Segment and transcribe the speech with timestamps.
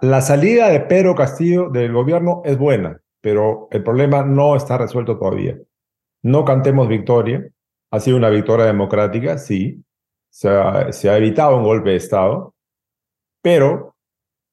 [0.00, 5.18] la, salida de Pedro Castillo del gobierno es buena, pero el problema no está resuelto
[5.18, 5.58] todavía.
[6.22, 7.48] No cantemos victoria.
[7.90, 9.82] Ha sido una victoria democrática, sí.
[10.30, 12.54] Se ha, se ha evitado un golpe de Estado,
[13.42, 13.96] pero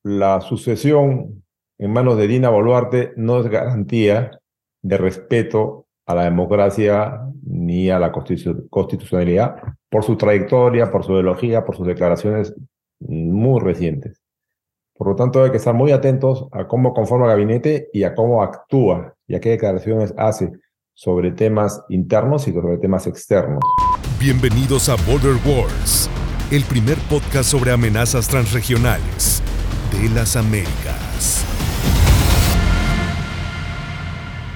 [0.03, 1.44] la sucesión
[1.78, 4.39] en manos de Dina Boluarte no es garantía
[4.82, 9.55] de respeto a la democracia ni a la constitucionalidad
[9.89, 12.54] por su trayectoria, por su ideología, por sus declaraciones
[13.00, 14.22] muy recientes.
[14.96, 18.14] Por lo tanto, hay que estar muy atentos a cómo conforma el gabinete y a
[18.14, 20.51] cómo actúa y a qué declaraciones hace
[20.93, 23.60] sobre temas internos y sobre temas externos.
[24.20, 26.11] Bienvenidos a Border Wars,
[26.51, 29.42] el primer podcast sobre amenazas transregionales
[29.92, 31.43] de las Américas.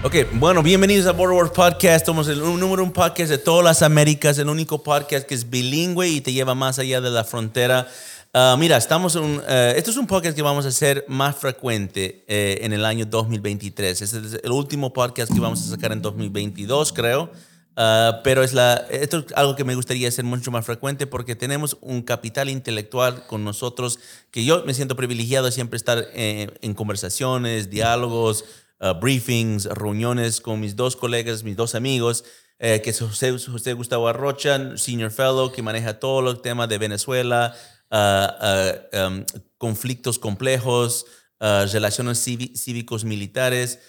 [0.04, 2.06] Ok, bueno, bienvenidos a Border Wars Podcast.
[2.06, 6.08] Somos el número un podcast de todas las Américas, el único podcast que es bilingüe
[6.08, 7.88] y te lleva más allá de la frontera.
[8.38, 9.42] Uh, mira, estamos en uh,
[9.76, 14.00] esto es un podcast que vamos a hacer más frecuente eh, en el año 2023.
[14.00, 17.32] Este es el último podcast que vamos a sacar en 2022, creo.
[17.76, 21.36] Uh, pero es la, esto es algo que me gustaría hacer mucho más frecuente porque
[21.36, 23.98] tenemos un capital intelectual con nosotros
[24.30, 28.46] que yo me siento privilegiado siempre estar eh, en conversaciones, diálogos,
[29.02, 32.24] briefings, reuniones con mis dos colegas, mis dos amigos.
[32.60, 36.80] Eh, que es José, José Gustavo Arrocha, Senior Fellow, que maneja todo el tema de
[36.80, 37.54] Venezuela,
[37.92, 39.26] um,
[39.58, 41.06] conflictos complejos,
[41.40, 43.80] relaciones cívicos militares,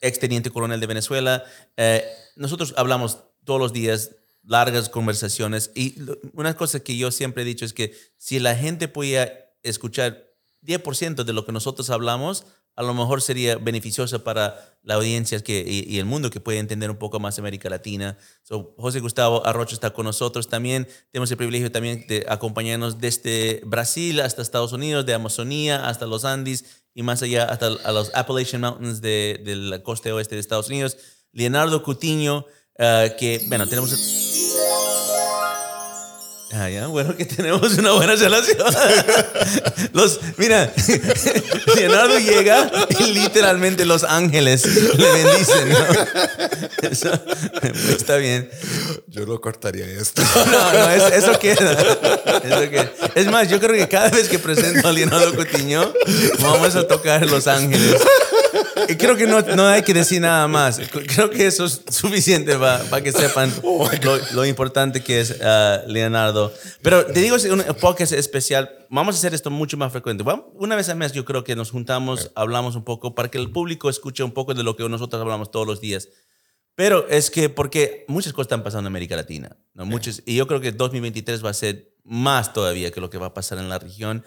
[0.00, 1.44] exteniente coronel de Venezuela.
[1.76, 2.04] Eh,
[2.36, 5.96] nosotros hablamos todos los días largas conversaciones y
[6.32, 11.24] una cosa que yo siempre he dicho es que si la gente podía escuchar 10%
[11.24, 12.46] de lo que nosotros hablamos,
[12.76, 16.96] a lo mejor sería beneficioso para la audiencia y, el mundo que puede entender un
[16.96, 18.18] poco más América Latina.
[18.42, 20.88] So, José Gustavo Arrocho está con nosotros también.
[21.10, 26.24] Tenemos el privilegio también de acompañarnos desde Brasil hasta Estados Unidos, de Amazonía hasta los
[26.24, 30.40] Andes y más allá hasta a los Appalachian Mountains de, de la costa oeste de
[30.40, 30.96] Estados Unidos.
[31.32, 32.46] Leonardo Cutiño,
[32.78, 34.43] uh, que, bueno, tenemos...
[36.56, 38.58] Ah, ya, bueno, que tenemos una buena relación.
[39.92, 40.72] Los, mira,
[41.74, 42.70] Leonardo llega
[43.00, 44.64] y literalmente los ángeles
[44.96, 45.68] le bendicen.
[45.70, 45.78] ¿no?
[46.88, 47.10] Eso,
[47.88, 48.48] está bien.
[49.08, 50.22] Yo no cortaría esto.
[50.22, 51.72] No, no, eso, eso, queda.
[51.72, 52.92] eso, queda.
[53.14, 55.92] Es más, yo creo que cada vez que presento a Leonardo Cotiño,
[56.40, 58.00] vamos a tocar los ángeles.
[58.98, 60.80] Creo que no, no, hay que decir nada más.
[60.90, 65.88] Creo que eso es suficiente para que sepan oh lo, lo, importante que es uh,
[65.88, 66.52] Leonardo.
[66.82, 68.86] Pero te digo, es un podcast especial.
[68.90, 70.24] Vamos a hacer esto mucho más frecuente.
[70.54, 73.50] Una vez al mes yo creo que nos juntamos, hablamos un poco para que el
[73.50, 76.08] público escuche un poco de lo que nosotros hablamos todos los días.
[76.74, 79.56] Pero es que porque muchas cosas están pasando en América Latina.
[79.74, 79.86] ¿no?
[79.86, 83.26] Muchas, y yo creo que 2023 va a ser más todavía que lo que va
[83.26, 84.24] a pasar en la región.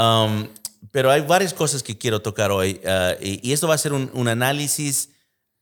[0.00, 0.48] Um,
[0.92, 3.92] pero hay varias cosas que quiero tocar hoy uh, y, y, esto va a ser
[3.92, 5.10] un, un, análisis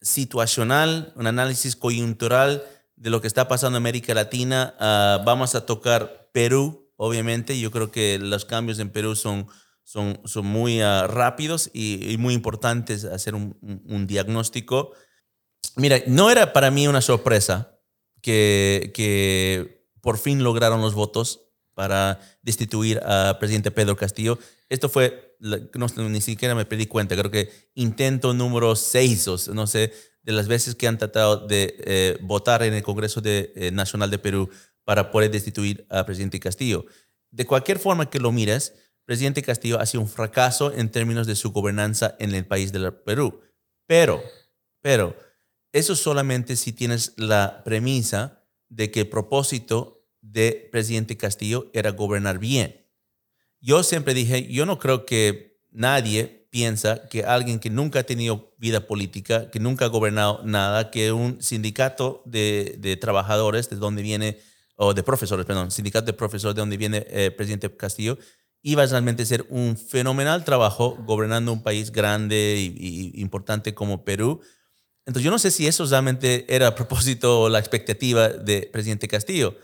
[0.00, 2.62] situacional, un análisis coyuntural
[2.94, 4.74] de lo que está pasando en América Latina.
[4.78, 7.58] Uh, vamos a tocar Perú, obviamente.
[7.58, 9.48] Yo creo que los cambios en Perú son,
[9.82, 14.92] son, son muy uh, rápidos y, y, muy importantes hacer un, un, un, diagnóstico.
[15.74, 17.76] Mira, no era para mí una sorpresa
[18.22, 21.47] que, que por fin lograron los votos
[21.78, 24.36] para destituir al presidente Pedro Castillo.
[24.68, 29.92] Esto fue, no, ni siquiera me pedí cuenta, creo que intento número seis, no sé,
[30.24, 34.18] de las veces que han tratado de eh, votar en el Congreso eh, Nacional de
[34.18, 34.50] Perú
[34.82, 36.84] para poder destituir al presidente Castillo.
[37.30, 38.74] De cualquier forma que lo mires,
[39.04, 42.92] presidente Castillo ha sido un fracaso en términos de su gobernanza en el país del
[42.92, 43.40] Perú.
[43.86, 44.20] Pero,
[44.80, 45.16] pero,
[45.70, 49.97] eso solamente si tienes la premisa de que el propósito
[50.32, 52.86] de presidente Castillo era gobernar bien.
[53.60, 58.54] Yo siempre dije, yo no creo que nadie piensa que alguien que nunca ha tenido
[58.58, 64.02] vida política, que nunca ha gobernado nada, que un sindicato de, de trabajadores, de donde
[64.02, 64.38] viene,
[64.76, 68.18] o de profesores, perdón, sindicato de profesores de donde viene eh, presidente Castillo,
[68.62, 74.04] iba a realmente ser un fenomenal trabajo gobernando un país grande y, y importante como
[74.04, 74.40] Perú.
[75.04, 79.08] Entonces yo no sé si eso realmente era a propósito o la expectativa de presidente
[79.08, 79.56] Castillo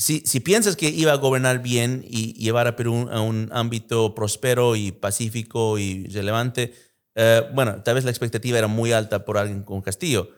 [0.00, 4.74] si, piensas que iba a gobernar bien y llevar a Perú a un ámbito próspero
[4.74, 6.72] y pacífico y relevante,
[7.14, 10.30] eh, bueno, tal vez la expectativa era muy alta por alguien con Castillo.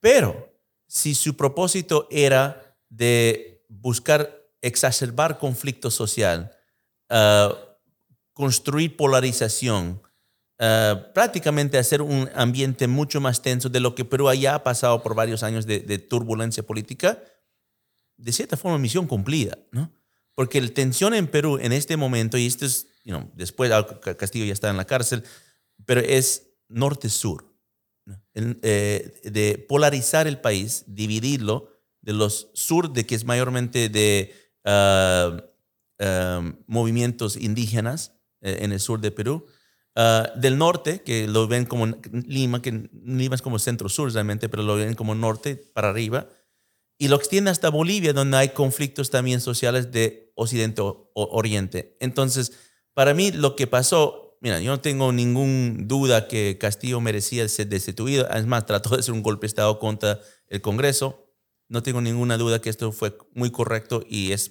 [0.00, 0.52] Pero
[0.88, 6.50] si su propósito era de buscar exacerbar conflicto social,
[7.08, 7.54] uh,
[8.32, 10.02] construir polarización,
[10.58, 15.04] uh, prácticamente hacer un ambiente mucho más tenso de lo que Perú ya ha pasado
[15.04, 17.22] por varios años de turbulencia política,
[18.18, 19.90] de cierta forma misión cumplida, ¿no?
[20.34, 23.86] Porque la tensión en Perú en este momento, y esto es, you después ah,
[24.16, 25.24] Castillo ya está en la cárcel,
[25.86, 27.46] pero es norte-sur,
[28.34, 31.70] eh, de polarizar el país, dividirlo
[32.02, 34.34] de los sur, de que es mayormente de
[34.64, 35.44] ah,
[35.98, 39.46] ah, movimientos indígenas eh, en el sur de Perú,
[40.36, 44.76] del norte, que lo ven como Lima, que Lima es como centro-sur realmente, pero lo
[44.76, 46.28] ven como norte para arriba,
[46.98, 51.96] y lo extiende hasta Bolivia, donde hay conflictos también sociales de occidente o oriente.
[52.00, 52.52] Entonces,
[52.92, 57.68] para mí lo que pasó mira, yo no tengo ninguna duda que Castillo merecía ser
[57.68, 58.28] destituido.
[58.28, 61.26] Es más, trató de hacer un golpe de Estado contra el Congreso.
[61.68, 64.48] No tengo ninguna duda que esto fue muy correcto y es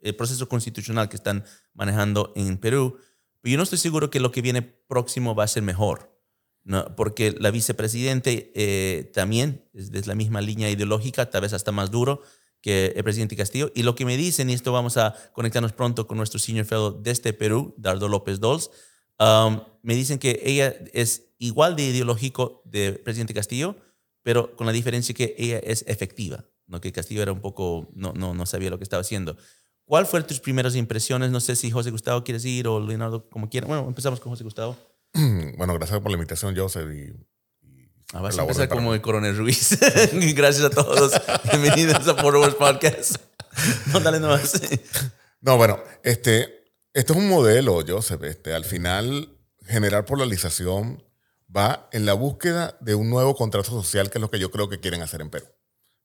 [0.00, 1.44] el proceso constitucional que están
[1.74, 2.98] manejando en Perú.
[3.40, 6.15] Pero yo no estoy seguro que lo que viene próximo va a ser mejor.
[6.66, 6.94] ¿No?
[6.94, 11.90] porque la vicepresidente eh, también es de la misma línea ideológica, tal vez hasta más
[11.90, 12.20] duro
[12.60, 13.72] que el presidente Castillo.
[13.74, 17.00] Y lo que me dicen, y esto vamos a conectarnos pronto con nuestro senior fellow
[17.02, 18.70] desde Perú, Dardo López Dols,
[19.18, 23.76] Um, me dicen que ella es igual de ideológico de presidente Castillo,
[24.22, 26.80] pero con la diferencia que ella es efectiva, ¿no?
[26.80, 29.36] que Castillo era un poco, no, no, no sabía lo que estaba haciendo.
[29.84, 31.30] ¿Cuál fueron tus primeras impresiones?
[31.30, 33.66] No sé si José Gustavo quieres ir o Leonardo, como quiera.
[33.68, 34.76] Bueno, empezamos con José Gustavo.
[35.56, 36.90] Bueno, gracias por la invitación, Joseph.
[36.92, 37.12] Y,
[38.12, 39.78] ah, vas a empezar como el coronel Ruiz.
[40.34, 41.12] gracias a todos.
[41.50, 43.16] Bienvenidos a Wars Podcast.
[43.86, 44.60] No, dale nomás.
[45.40, 48.22] no, bueno, este, esto es un modelo, Joseph.
[48.24, 51.02] Este, al final, generar polarización
[51.54, 54.68] va en la búsqueda de un nuevo contrato social, que es lo que yo creo
[54.68, 55.46] que quieren hacer en Perú.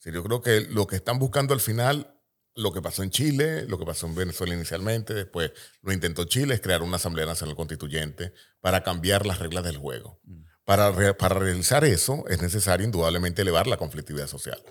[0.06, 2.21] yo creo que lo que están buscando al final,
[2.56, 5.52] lo que pasó en Chile, lo que pasó en Venezuela inicialmente, después
[5.82, 10.20] lo intentó Chile, es crear una Asamblea Nacional Constituyente para cambiar las reglas del juego.
[10.66, 14.62] Para, para realizar eso es necesario indudablemente elevar la conflictividad social.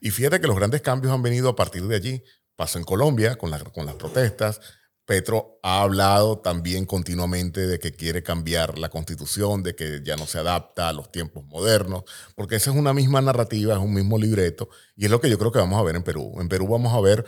[0.00, 2.24] Y fíjate que los grandes cambios han venido a partir de allí.
[2.56, 4.60] Pasó en Colombia con, con las protestas,
[5.08, 10.26] Petro ha hablado también continuamente de que quiere cambiar la constitución, de que ya no
[10.26, 12.04] se adapta a los tiempos modernos,
[12.36, 15.38] porque esa es una misma narrativa, es un mismo libreto, y es lo que yo
[15.38, 16.36] creo que vamos a ver en Perú.
[16.38, 17.24] En Perú vamos a ver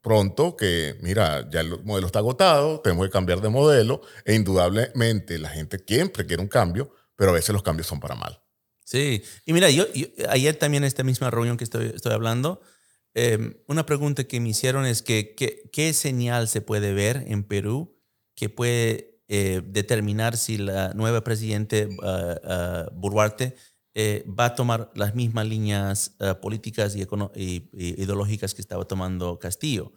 [0.00, 5.38] pronto que, mira, ya el modelo está agotado, tenemos que cambiar de modelo, e indudablemente
[5.38, 8.42] la gente siempre quiere un cambio, pero a veces los cambios son para mal.
[8.84, 9.84] Sí, y mira, yo,
[10.28, 12.60] ayer también en esta misma reunión que estoy, estoy hablando,
[13.14, 15.34] Em, una pregunta que me hicieron es que,
[15.72, 17.98] ¿qué señal se puede ver en Perú
[18.34, 23.44] que puede eh, determinar si la nueva presidente uh, uh,
[24.38, 27.06] va a tomar las mismas líneas ah, políticas y,
[27.72, 29.92] ideológicas que estaba tomando Castillo?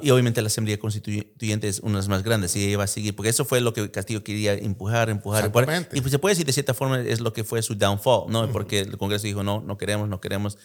[0.00, 2.86] y obviamente la Asamblea Constituyente es una de las más grandes y ella va a
[2.86, 5.88] seguir, porque eso fue lo que Castillo quería empujar, empujar, empujar.
[5.92, 8.52] Y pues se puede decir de cierta forma es lo que fue su downfall, ¿no?
[8.52, 10.56] Porque el Congreso dijo, no, no queremos, no queremos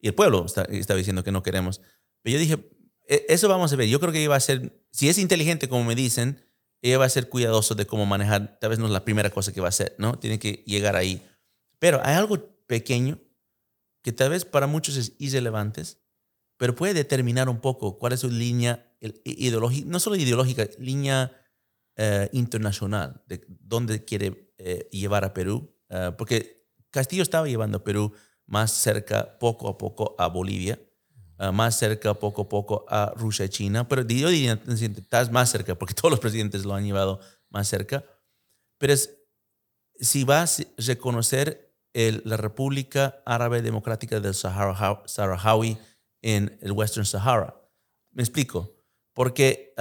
[0.00, 1.80] y el pueblo está, estaba diciendo que no queremos.
[2.22, 2.70] Pero yo dije,
[3.08, 3.88] e, eso vamos a ver.
[3.88, 6.44] Yo creo que ella va a ser, si es inteligente como me dicen,
[6.82, 8.58] ella va a ser cuidadoso de cómo manejar.
[8.60, 10.18] Tal vez no es la primera cosa que va a hacer, ¿no?
[10.18, 11.26] Tiene que llegar ahí.
[11.78, 13.18] Pero hay algo pequeño
[14.02, 15.82] que tal vez para muchos es irrelevante,
[16.56, 18.94] pero puede determinar un poco cuál es su línea
[19.24, 21.32] ideológica, no solo ideológica, línea
[21.96, 25.74] eh, internacional, de dónde quiere eh, llevar a Perú.
[25.88, 28.12] Eh, porque Castillo estaba llevando a Perú
[28.46, 30.80] más cerca poco a poco a Bolivia,
[31.38, 35.50] ah, más cerca poco a poco a Rusia y China, pero yo diría, estás más
[35.50, 37.20] cerca, porque todos los presidentes lo han llevado
[37.50, 38.04] más cerca,
[38.78, 39.16] pero es,
[39.98, 45.78] si vas a reconocer la República Árabe Democrática del Sahara, Saharaui
[46.20, 47.58] en el Western Sahara.
[48.10, 48.76] Me explico,
[49.14, 49.72] porque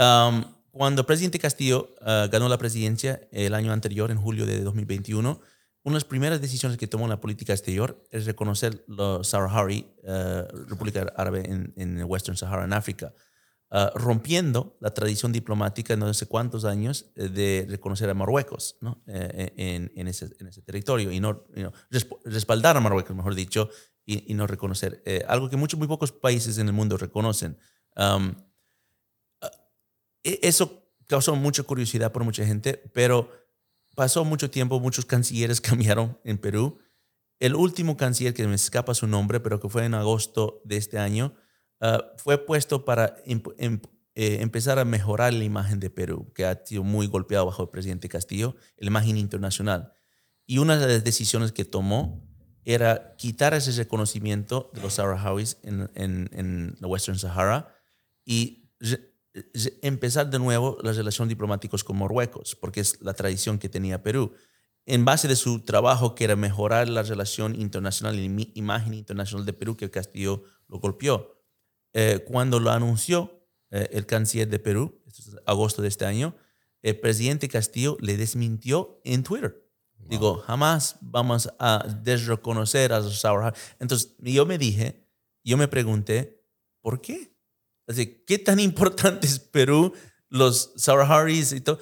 [0.72, 5.40] cuando el presidente Castillo ah, ganó la presidencia el año anterior, en julio de 2021,
[5.86, 9.86] una de las primeras decisiones que tomó en la política exterior es reconocer la Saharaui,
[10.04, 13.14] uh, República Árabe en, en, Western Sahara, en África,
[13.70, 19.04] uh, rompiendo la tradición diplomática no sé cuántos años eh, de reconocer a Marruecos ¿no?
[19.06, 20.28] Eh, en, ese,
[20.66, 21.44] territorio y no,
[22.24, 23.70] respaldar a Marruecos, mejor dicho,
[24.08, 27.60] y, no reconocer, eh, algo que muchos, muy pocos países en el mundo reconocen.
[27.96, 28.34] Um,
[30.24, 33.30] eso causó mucha curiosidad por mucha gente, pero
[33.96, 36.80] pasó mucho tiempo, muchos cancilleres cambiaron en Perú.
[37.40, 41.00] El último canciller, que me escapa su nombre, pero que fue en agosto de este
[41.00, 41.36] año,
[41.82, 43.42] ah, fue puesto para em,
[44.16, 47.70] eh, empezar a mejorar la imagen de Perú, que ha sido muy golpeado bajo el
[47.70, 49.92] presidente Castillo, la imagen internacional.
[50.46, 52.24] Y una de las decisiones que tomó
[52.64, 57.76] era quitar ese reconocimiento de los saharauis en, en, en la Western Sahara
[58.24, 58.72] y
[59.82, 64.34] empezar de nuevo las relaciones diplomáticas con Marruecos, porque es la tradición que tenía Perú.
[64.86, 69.46] En base de su trabajo, que era mejorar la relación internacional y la imagen internacional
[69.46, 71.42] de Perú, que Castillo lo golpeó.
[71.94, 75.02] Eh, cuando lo anunció, eh, el canciller de Perú,
[75.46, 76.36] agosto de este año,
[76.82, 79.66] el presidente Castillo le desmintió en Twitter.
[79.98, 85.04] Digo, jamás vamos a desreconocer a Sour Entonces, yo me dije,
[85.44, 86.44] yo me pregunté,
[86.82, 87.35] ¿por qué?
[87.88, 89.94] Así, ¿qué tan importante es Perú,
[90.30, 91.80] los Sour y todo?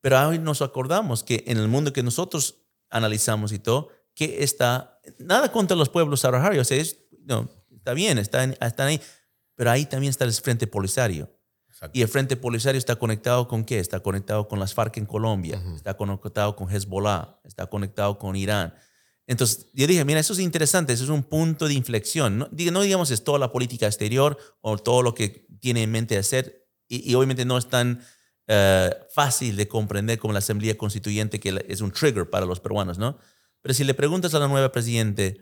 [0.00, 5.00] Pero hoy nos acordamos que en el mundo que nosotros analizamos y todo, que está,
[5.18, 6.84] nada contra los pueblos Sour o sea,
[7.24, 9.00] no, está bien, están, están ahí,
[9.54, 11.30] pero ahí también está el Frente Polisario.
[11.92, 13.78] Y el Frente Polisario está conectado con qué?
[13.78, 18.74] Está conectado con las FARC en Colombia, está conectado con Hezbollah, está conectado con Irán.
[19.26, 22.38] Entonces, yo dije, mira, eso es interesante, eso es un punto de inflexión.
[22.38, 26.18] No, no digamos es toda la política exterior o todo lo que tiene en mente
[26.18, 28.02] hacer, y, obviamente no es tan
[28.46, 32.98] eh, fácil de comprender como la Asamblea Constituyente, que es un trigger para los peruanos,
[32.98, 33.18] ¿no?
[33.62, 35.40] Pero si le preguntas a la nueva presidente,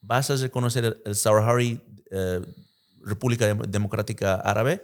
[0.00, 2.40] ¿vas a reconocer el Saharaui eh,
[3.02, 4.82] República Democrática Árabe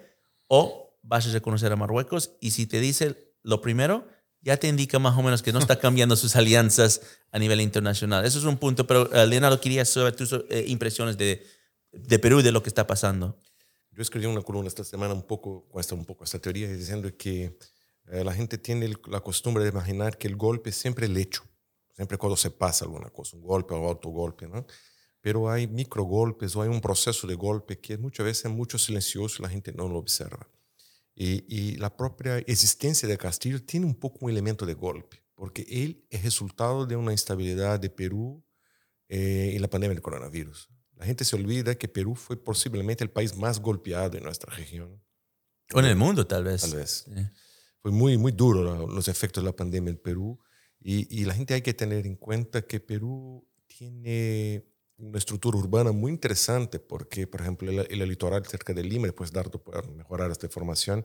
[0.49, 2.33] o vas a reconocer a Marruecos?
[2.41, 4.07] Y si te dice lo primero,
[4.45, 7.01] ya te indica más o menos que no está cambiando sus alianzas
[7.33, 8.25] a nivel internacional.
[8.25, 11.45] Eso es un punto, pero uh, Leonardo, quería saber tus eh, impresiones de,
[11.93, 13.39] de Perú de lo que está pasando.
[13.91, 17.11] Yo escribí una columna esta semana un poco, con esta, un poco esta teoría, diciendo
[17.17, 17.59] que
[18.07, 21.43] la gente tiene la costumbre de imaginar que el golpe siempre el hecho,
[21.95, 24.67] siempre cuando se pasa alguna cosa, un golpe o otro golpe, ¿no?
[25.25, 29.37] pero hay microgolpes o hay un proceso de golpe que muchas veces es mucho silencioso
[29.39, 30.47] y la gente no lo observa.
[31.15, 35.65] Y, y, la propia existencia de Castillo tiene un poco un elemento de golpe, porque
[35.69, 38.45] él es resultado de una instabilidad de Perú
[39.09, 40.69] eh, en la pandemia del coronavirus.
[40.97, 45.01] La gente se olvida que Perú fue posiblemente el país más golpeado en nuestra región.
[45.73, 46.63] O en el mundo, tal vez.
[46.63, 47.07] Tal vez.
[47.81, 50.39] Fue muy, muy duro los efectos de la pandemia en Perú.
[50.81, 54.65] Y, y la gente hay que tener en cuenta que Perú tiene
[54.97, 59.33] una estructura urbana muy interesante porque, por ejemplo, el, el litoral cerca de Lima, después
[59.33, 61.05] Dardo puede mejorar esta información,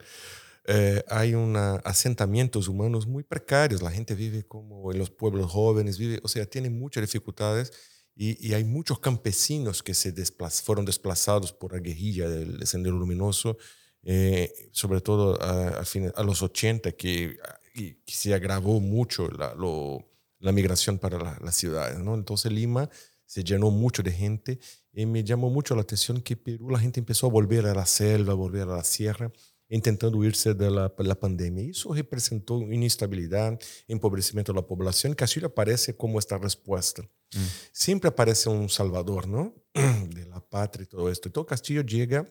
[0.65, 5.97] eh, hay una, asentamientos humanos muy precarios, la gente vive como en los pueblos jóvenes,
[5.97, 7.71] vive, o sea, tiene muchas dificultades
[8.15, 12.97] y, y hay muchos campesinos que se desplaz, fueron desplazados por la guerrilla del Sendero
[12.97, 13.57] Luminoso,
[14.03, 15.83] eh, sobre todo a, a,
[16.15, 17.37] a, los 80, que,
[17.73, 20.07] que, se agravó mucho la, lo,
[20.39, 21.99] la migración para las la ciudades.
[21.99, 22.15] ¿no?
[22.15, 22.89] Entonces Lima
[23.29, 24.59] se llenó mucho de gente
[24.91, 27.85] y me llamó mucho la atención que Perú la gente empezó a volver a la
[27.85, 29.31] selva, a volver a la sierra,
[29.69, 31.69] intentando huirse de la, la pandemia.
[31.69, 35.13] Eso representó inestabilidad, empobrecimiento de la población.
[35.13, 37.03] Castillo aparece como esta respuesta.
[37.03, 37.45] Mm.
[37.71, 39.53] Siempre aparece un salvador, ¿no?
[40.09, 41.29] De la patria y todo esto.
[41.29, 42.25] Y todo Castillo llega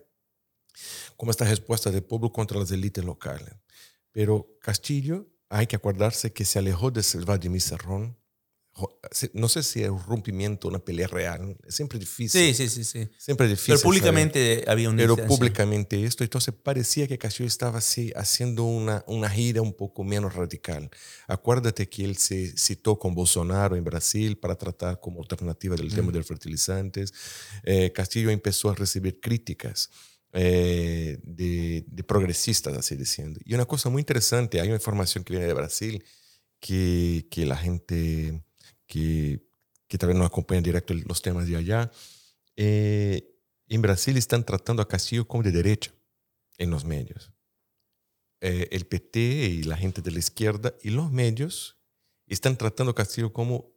[1.16, 3.54] como esta respuesta del pueblo contra las élites locales.
[4.10, 8.18] Pero Castillo, hay que acordarse que se alejó de Vladimir Serrón,
[9.32, 12.54] no sé si es un rompimiento, una pelea real, es siempre difícil.
[12.54, 13.08] Sí, sí, sí, sí.
[13.18, 13.74] Siempre difícil.
[13.74, 19.04] Pero públicamente había un Pero públicamente esto, entonces parecía que Castillo estaba así haciendo una,
[19.06, 20.90] una gira un poco menos radical.
[21.26, 26.08] Acuérdate que él se citó con Bolsonaro en Brasil para tratar como alternativa del tema
[26.08, 26.12] mm.
[26.12, 27.12] de los fertilizantes.
[27.64, 29.90] Eh, Castillo empezó a recibir críticas.
[30.34, 33.40] Eh, de, de, progresistas, así diciendo.
[33.46, 36.04] Y una cosa muy interesante, hay una información que viene de Brasil
[36.60, 38.42] que, que la gente
[38.88, 39.46] que,
[39.86, 41.92] que tal vez no acompañan directo los temas de allá.
[42.56, 45.92] Eh, en Brasil están tratando a Castillo como de derecha
[46.56, 47.30] en los medios.
[48.40, 51.76] Eh, el PT y la gente de la izquierda y los medios
[52.26, 53.72] están tratando a Castillo como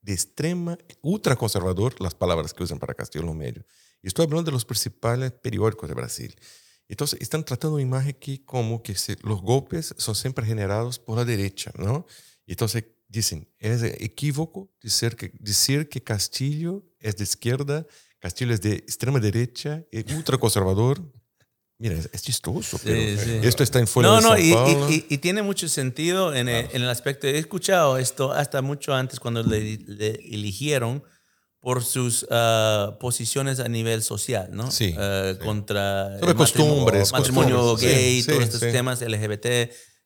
[0.00, 3.64] de extrema, ultraconservador, las palabras que usan para Castillo los medios.
[4.02, 6.36] Estoy hablando de los principales periódicos de Brasil.
[6.88, 11.24] Entonces, están tratando una imagen que como que los golpes son siempre generados por la
[11.24, 12.06] derecha, ¿no?
[12.46, 17.86] Entonces, dicen, es equívoco decir que, decir que Castillo es de izquierda,
[18.18, 21.02] Castillo es de extrema derecha, es ultraconservador.
[21.78, 25.42] Mira, es, chistoso, pero esto está en fuera no, de no, y, y, y, tiene
[25.42, 27.26] mucho sentido en, el, en, el, aspecto.
[27.26, 31.02] He escuchado esto hasta mucho antes cuando le, le eligieron
[31.58, 34.70] por sus uh, posiciones a nivel social, ¿no?
[34.70, 34.94] Sí.
[34.96, 35.38] Uh, sí.
[35.44, 37.96] Contra Sobre costumbres, matrimonio, costumbres.
[37.96, 38.72] gay, Sí, todos sí, estos sí.
[38.72, 39.46] temas LGBT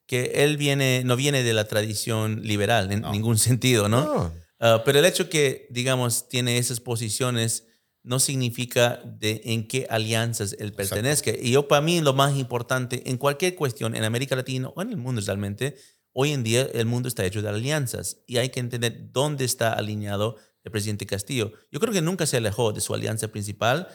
[0.07, 3.11] que él viene, no viene de la tradición liberal en No.
[3.11, 4.03] ningún sentido, ¿no?
[4.05, 4.33] No.
[4.59, 7.65] Uh, pero el hecho que, digamos, tiene esas posiciones
[8.03, 11.31] no significa de en qué alianzas él pertenezca.
[11.39, 14.89] Y yo, para mí, lo más importante en cualquier cuestión, en América Latina o en
[14.89, 15.75] el mundo realmente,
[16.13, 19.73] hoy en día el mundo está hecho de alianzas y hay que entender dónde está
[19.73, 21.51] alineado el presidente Castillo.
[21.71, 23.87] Yo creo que nunca se alejó de su alianza principal.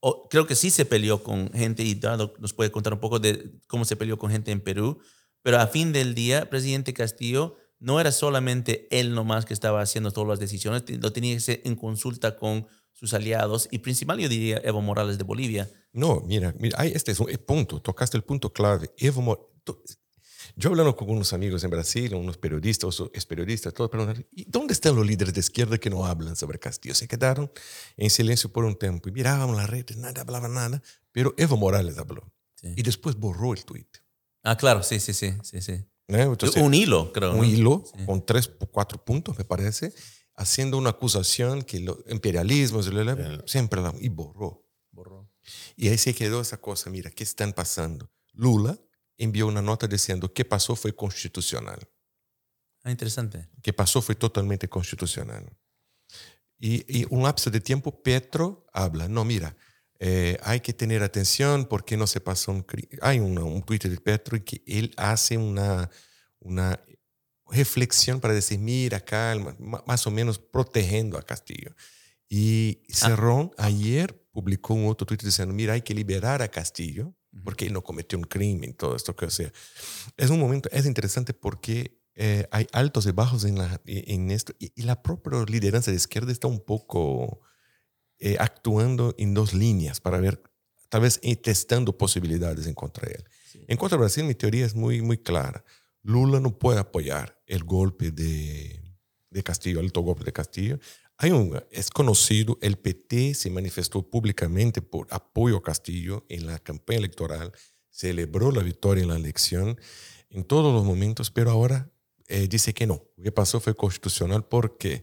[0.00, 3.20] O, creo que sí se peleó con gente, y Dado nos puede contar un poco
[3.20, 4.98] de cómo se peleó con gente en Perú,
[5.42, 10.12] pero a fin del día, presidente Castillo no era solamente él nomás que estaba haciendo
[10.12, 14.28] todas las decisiones, lo tenía que hacer en consulta con sus aliados y principal yo
[14.28, 15.68] diría Evo Morales de Bolivia.
[15.92, 18.92] No, mira, mira este es un punto, tocaste el punto clave.
[18.96, 19.98] Evo Morales,
[20.56, 24.74] yo hablando con unos amigos en Brasil, unos periodistas, es periodistas, todos preguntan, ¿y dónde
[24.74, 26.94] están los líderes de izquierda que no hablan sobre Castillo?
[26.94, 27.50] Se quedaron
[27.96, 31.96] en silencio por un tiempo y miraban las redes, nada, hablaban nada, pero Evo Morales
[31.98, 32.30] habló.
[32.62, 33.88] Y después borró el tweet.
[34.42, 35.84] Ah, claro, sí, sí, sí, sí, sí.
[36.08, 36.26] ¿Eh?
[36.56, 37.34] un hilo, creo.
[37.34, 39.94] Un hilo con tres o cuatro puntos, me parece,
[40.34, 42.82] haciendo una acusación que lo imperialismo,
[43.46, 44.68] siempre la, y borró.
[44.90, 45.30] Borró.
[45.76, 48.10] Y ahí se quedó esa cosa, mira, ¿qué están pasando?
[48.32, 48.78] Lula
[49.16, 51.88] envió una nota diciendo que pasó fue constitucional.
[52.82, 53.48] Ah, interesante.
[53.62, 55.46] Que pasó fue totalmente constitucional.
[56.58, 59.56] Y, y un lapso de tiempo, Petro habla, no, mira,
[60.04, 62.66] eh, hay que tener atención porque no se pasó un...
[63.02, 65.88] Hay un, un Twitter de Petro y que él hace una,
[66.40, 66.82] una
[67.46, 69.54] reflexión para decir, mira, calma,
[69.86, 71.76] más o menos protegiendo a Castillo.
[72.28, 72.94] Y ah.
[72.94, 77.72] Cerrón ayer publicó un otro Twitter diciendo, mira, hay que liberar a Castillo porque él
[77.72, 79.52] no cometió un crimen, todo esto que sea.
[80.16, 84.52] Es un momento, es interesante porque eh, hay altos y bajos en, la, en esto
[84.58, 87.40] y, y, la propia lideranza de izquierda está un poco
[88.24, 90.40] eh, actuando en dos líneas para ver,
[90.88, 93.24] tal vez eh, testando posibilidades en contra de él.
[93.66, 95.64] En contra de Brasil, mi teoría es muy, muy clara.
[96.04, 98.80] Lula no puede apoyar el golpe de,
[99.28, 100.78] de Castillo, el alto golpe de Castillo.
[101.16, 106.60] Hay un, es conocido, el PT se manifestó públicamente por apoyo a Castillo en la
[106.60, 107.52] campaña electoral,
[107.90, 109.80] celebró la victoria en la elección
[110.30, 111.90] en todos los momentos, pero ahora
[112.28, 113.02] eh, dice que no.
[113.16, 115.02] Lo que pasó fue constitucional porque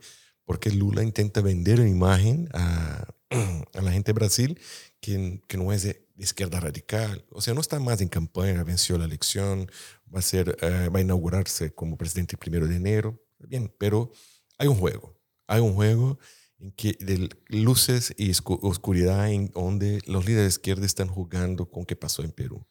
[0.50, 3.06] porque Lula intenta vender una imagen a,
[3.76, 4.60] a la gente de Brasil
[5.00, 7.24] que, que, no es de izquierda radical.
[7.30, 9.70] O sea, no está más en campaña, venció la elección,
[10.12, 13.24] va a, ser, uh, va a inaugurarse como presidente el primero de enero.
[13.38, 14.12] Bien, pero
[14.58, 15.14] hay un juego.
[15.46, 16.18] Hay un juego
[16.58, 21.86] en que de luces y oscuridad en donde los líderes de izquierda están jugando con
[21.86, 22.66] qué pasó en Perú.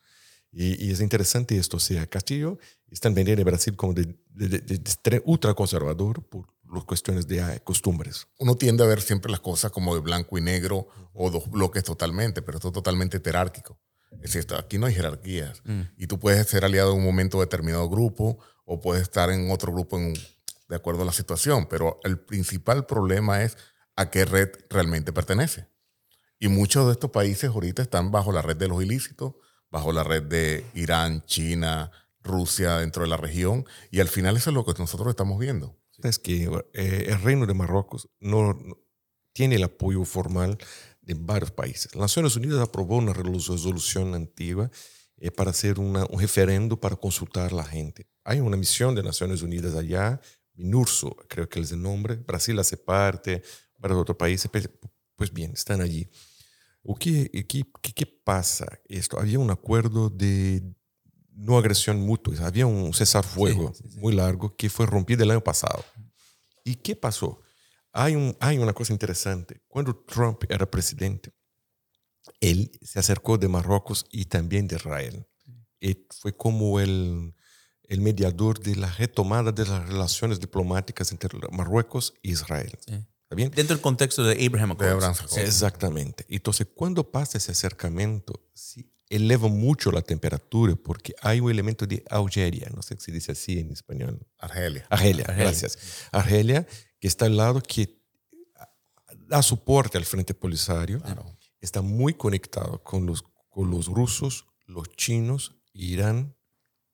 [0.50, 2.58] Y, y, es interesante esto, o sea, Castillo
[2.90, 7.58] están vendiendo en Brasil como de, de, de, de ultraconservador por las cuestiones de ah,
[7.60, 8.26] costumbres.
[8.38, 11.84] Uno tiende a ver siempre las cosas como de blanco y negro o dos bloques
[11.84, 13.78] totalmente, pero esto es totalmente jerárquico.
[14.22, 15.62] Es decir, aquí no hay jerarquías.
[15.64, 15.82] Mm.
[15.96, 19.72] Y tú puedes ser aliado en un momento determinado grupo o puedes estar en otro
[19.72, 20.14] grupo en,
[20.68, 21.66] de acuerdo a la situación.
[21.66, 23.56] Pero el principal problema es
[23.96, 25.68] a qué red realmente pertenece.
[26.38, 29.34] Y muchos de estos países ahorita están bajo la red de los ilícitos,
[29.70, 31.90] bajo la red de Irán, China,
[32.22, 33.66] Rusia dentro de la región.
[33.90, 37.46] Y al final eso es lo que nosotros estamos viendo es que eh, el Reino
[37.46, 38.58] de Marruecos no,
[39.32, 40.58] tiene el apoyo formal
[41.00, 41.94] de varios países.
[41.94, 44.70] Las Naciones Unidas aprobó una resolución antigua
[45.16, 48.06] eh, para hacer un referendo para consultar a la gente.
[48.24, 50.20] Hay una misión de Naciones Unidas allá,
[50.54, 53.42] MINURSO, creo que es el nombre, Brasil hace parte,
[53.76, 54.50] varios otros países,
[55.16, 56.08] pues bien, están allí.
[56.98, 58.66] ¿Qué, qué, qué pasa?
[58.88, 60.62] Esto, había un acuerdo de
[61.38, 62.34] no agresión mutua.
[62.46, 64.00] Había un cesar fuego sí, sí, sí.
[64.00, 65.84] muy largo que fue rompido el año pasado.
[66.64, 67.40] ¿Y qué pasó?
[67.92, 69.62] Hay, un, hay una cosa interesante.
[69.68, 71.32] Cuando Trump era presidente,
[72.40, 75.26] él se acercó de Marruecos y también de Israel.
[75.80, 77.34] Y fue como el,
[77.84, 82.76] el mediador de la retomada de las relaciones diplomáticas entre Marruecos e Israel.
[82.86, 83.50] ¿Está bien?
[83.50, 85.36] Dentro del contexto de Abraham Accords.
[85.36, 86.26] Exactamente.
[86.28, 92.04] Entonces, cuando pasa ese acercamiento, si eleva mucho la temperatura porque hay un elemento de
[92.10, 94.20] Algeria, no sé si dice así en español.
[94.38, 94.86] Argelia.
[94.90, 95.44] Argelia, Argelia.
[95.44, 95.78] gracias.
[96.12, 96.66] Argelia,
[97.00, 97.98] que está al lado, que
[99.26, 101.24] da soporte al Frente Polisario, claro.
[101.60, 106.34] está muy conectado con los, con los rusos, los chinos, Irán,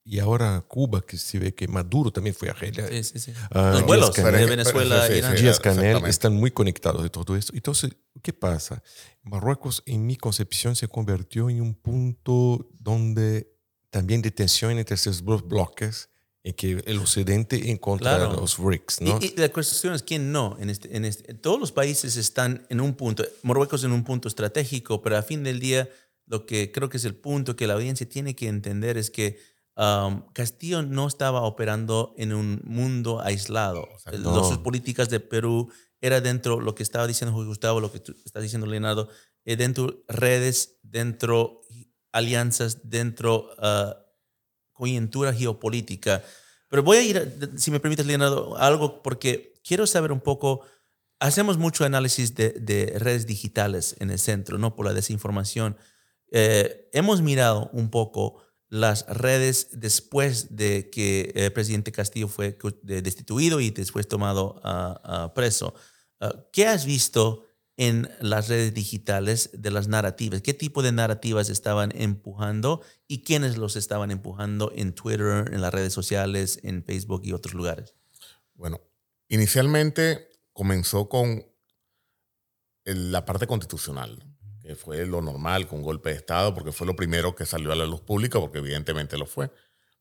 [0.07, 2.87] y ahora Cuba, que se ve que Maduro también fue a Argelia.
[2.87, 3.33] Sí, sí, sí.
[3.49, 5.35] Uh, Los vuelos Canel, de Venezuela, sí, Irán.
[5.35, 7.53] Díaz Canel están muy conectados de todo esto.
[7.55, 7.91] Entonces,
[8.21, 8.83] ¿qué pasa?
[9.23, 13.51] Marruecos, en mi concepción, se convirtió en un punto donde
[13.89, 16.09] también de tensión entre esos dos bloques
[16.43, 18.33] en que el occidente encuentra claro.
[18.39, 19.17] los BRICS, ¿no?
[19.19, 20.55] Y, y, la cuestión es quién no.
[20.59, 24.27] En este, en este, todos los países están en un punto, Marruecos en un punto
[24.27, 25.89] estratégico, pero a fin del día,
[26.27, 29.54] lo que creo que es el punto que la audiencia tiene que entender es que
[29.77, 33.87] Um, Castillo no estaba operando en un mundo aislado.
[33.93, 34.43] O sea, no.
[34.43, 38.41] Sus políticas de Perú era dentro, lo que estaba diciendo Gustavo, lo que tú estás
[38.41, 39.09] diciendo Leonardo,
[39.43, 41.61] eh, dentro redes, dentro
[42.11, 43.93] alianzas, dentro uh,
[44.71, 46.23] coyuntura geopolítica.
[46.69, 50.61] Pero voy a ir, si me permites, Leonardo, algo porque quiero saber un poco,
[51.19, 54.75] hacemos mucho análisis de, de redes digitales en el centro, ¿no?
[54.75, 55.77] Por la desinformación.
[56.31, 58.41] Eh, hemos mirado un poco
[58.75, 65.73] las redes después de que el presidente Castillo fue destituido y después tomado uh, preso.
[66.19, 67.45] Uh, ¿Qué has visto
[67.77, 70.41] en las redes digitales de las narrativas?
[70.41, 75.73] ¿Qué tipo de narrativas estaban empujando y quiénes los estaban empujando en Twitter, en las
[75.73, 77.95] redes sociales, en Facebook y otros lugares?
[78.55, 78.81] Bueno,
[79.29, 81.45] inicialmente comenzó con
[82.83, 84.21] la parte constitucional,
[84.65, 87.75] que fue lo normal, con golpe de Estado, porque fue lo primero que salió a
[87.75, 89.51] la luz pública, porque evidentemente lo fue.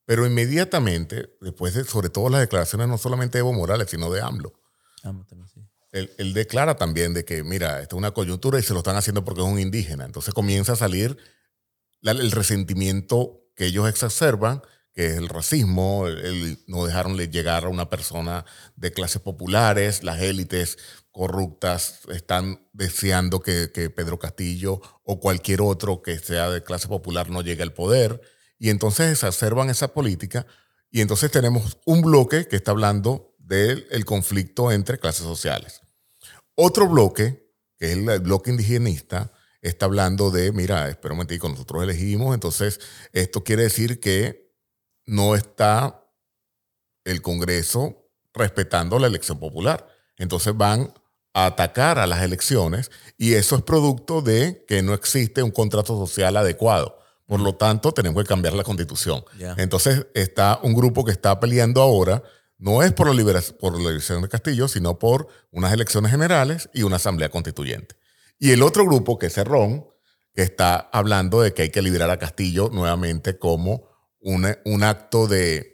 [0.07, 4.23] Pero inmediatamente, después de, sobre todo las declaraciones no solamente de Evo Morales, sino de
[4.23, 4.55] AMLO,
[5.03, 5.61] también, sí.
[5.93, 9.23] él, declara también de que, mira, esto es una coyuntura y se lo están haciendo
[9.23, 10.07] porque es un indígena.
[10.07, 11.19] Entonces comienza a salir
[12.01, 14.63] el resentimiento que ellos exacerban,
[14.95, 18.47] que es el racismo, el, no dejaron llegar a una persona
[18.77, 20.79] de clases populares, las élites
[21.15, 27.41] corruptas están deseando que, Pedro Castillo o cualquier otro que sea de clase popular no
[27.41, 28.21] llegue al poder.
[28.59, 30.45] Y entonces exacerban esa política
[30.91, 35.83] y entonces tenemos un bloque que está hablando del conflicto entre clases sociales.
[36.57, 37.49] Otro bloque,
[37.79, 42.81] que es el, bloque indigenista, está hablando de, mira, espera un momentico, nosotros elegimos, entonces
[43.13, 44.53] esto quiere decir que
[45.07, 46.05] no está
[47.05, 49.87] el Congreso respetando la elección popular.
[50.17, 50.93] Entonces van
[51.35, 55.99] a atacar a las elecciones y eso es producto de que no existe un contrato
[55.99, 56.99] social adecuado.
[57.27, 59.25] Por lo tanto, tenemos que cambiar la constitución.
[59.57, 62.23] Entonces, está un grupo que está peleando ahora,
[62.59, 66.71] no es por la, liberación, por la liberación de Castillo, sino por unas elecciones generales
[66.73, 67.97] y una asamblea constituyente.
[68.39, 69.87] Y el otro grupo, que es Cerrón,
[70.35, 73.89] que está hablando de que hay que liberar a Castillo nuevamente como
[74.21, 75.74] un acto de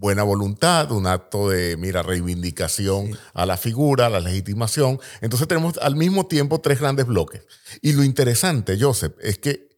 [0.00, 4.98] buena voluntad, un acto de, mira, reivindicación a la figura, a la legitimación.
[5.20, 7.42] Entonces tenemos al mismo tiempo tres grandes bloques.
[7.82, 9.68] Y lo interesante, Joseph, es que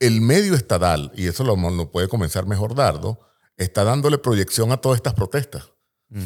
[0.00, 3.20] el medio estadal, y eso lo, lo puede comenzar mejor Dardo,
[3.58, 5.72] está dándole proyección a todas estas protestas.
[6.08, 6.24] Mm.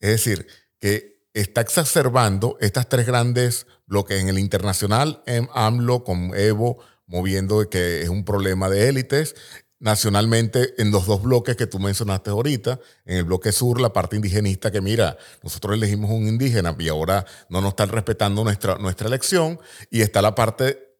[0.00, 0.48] Es decir,
[0.80, 7.68] que está exacerbando estas tres grandes bloques en el internacional, en AMLO con Evo, moviendo
[7.70, 9.36] que es un problema de élites,
[9.84, 14.16] nacionalmente en los dos bloques que tú mencionaste ahorita, en el bloque sur, la parte
[14.16, 19.08] indigenista, que mira, nosotros elegimos un indígena y ahora no nos están respetando nuestra, nuestra
[19.08, 20.96] elección, y está la parte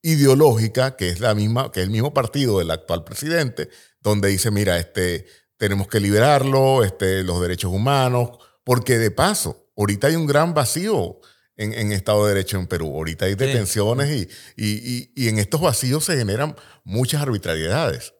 [0.00, 3.68] ideológica, que es la misma, que es el mismo partido del actual presidente,
[4.00, 5.26] donde dice, mira, este,
[5.58, 8.30] tenemos que liberarlo, este, los derechos humanos,
[8.64, 11.20] porque de paso, ahorita hay un gran vacío
[11.60, 12.86] en, Estado de Derecho en Perú.
[12.94, 18.14] Ahorita hay detenciones y, y, en estos vacíos se generan muchas arbitrariedades.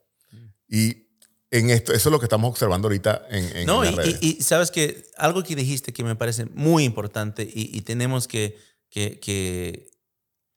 [0.69, 1.09] Y
[1.51, 5.05] en esto, eso es lo que estamos observando ahorita en, en No, y, sabes que
[5.17, 8.59] algo que dijiste que me parece muy importante y, tenemos que,
[8.91, 9.91] que, que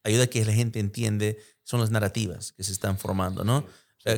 [0.04, 3.66] ayuda a que la gente entiende son las narrativas que se están formando, ¿no?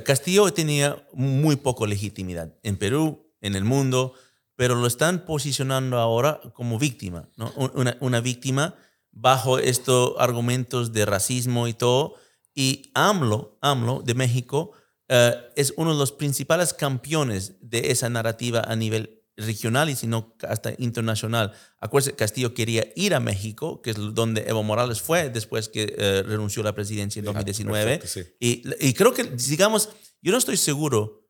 [0.04, 4.16] Castillo tenía muy poco legitimidad en Perú, en el mundo,
[4.56, 7.52] pero lo están posicionando ahora como víctima, ¿no?
[7.74, 8.76] Una, una víctima
[9.12, 12.16] bajo estos argumentos de racismo y todo.
[12.54, 14.72] Y AMLO, AMLO de México,
[15.08, 20.36] eh, es uno de los principales campeones de esa narrativa a nivel regional y sino
[20.48, 21.54] hasta internacional.
[21.80, 26.24] Acuérdense, Castillo quería ir a México, que es donde Evo Morales fue después que eh,
[26.24, 28.02] renunció a la presidencia en 2019.
[28.40, 29.90] y, y, creo que, digamos,
[30.22, 31.25] yo no estoy seguro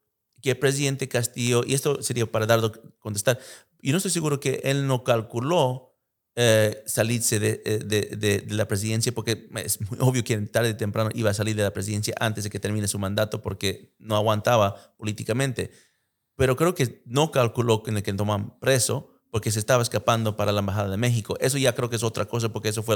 [0.46, 3.40] que presidente Castillo, y esto sería para darlo contestar,
[3.82, 5.94] yo no estoy seguro que él no calculó
[6.36, 10.78] eh, salirse de, eh, de, de, la presidencia, porque es muy obvio que tarde o
[10.78, 14.16] temprano iba a salir de la presidencia antes de que termine su mandato porque no
[14.16, 15.72] aguantaba políticamente
[16.36, 20.54] pero creo que no calculó en el que toman preso porque se estaba escapando para
[20.54, 21.36] la Embajada de México.
[21.42, 22.96] Eso ya creo que es otra cosa porque eso fue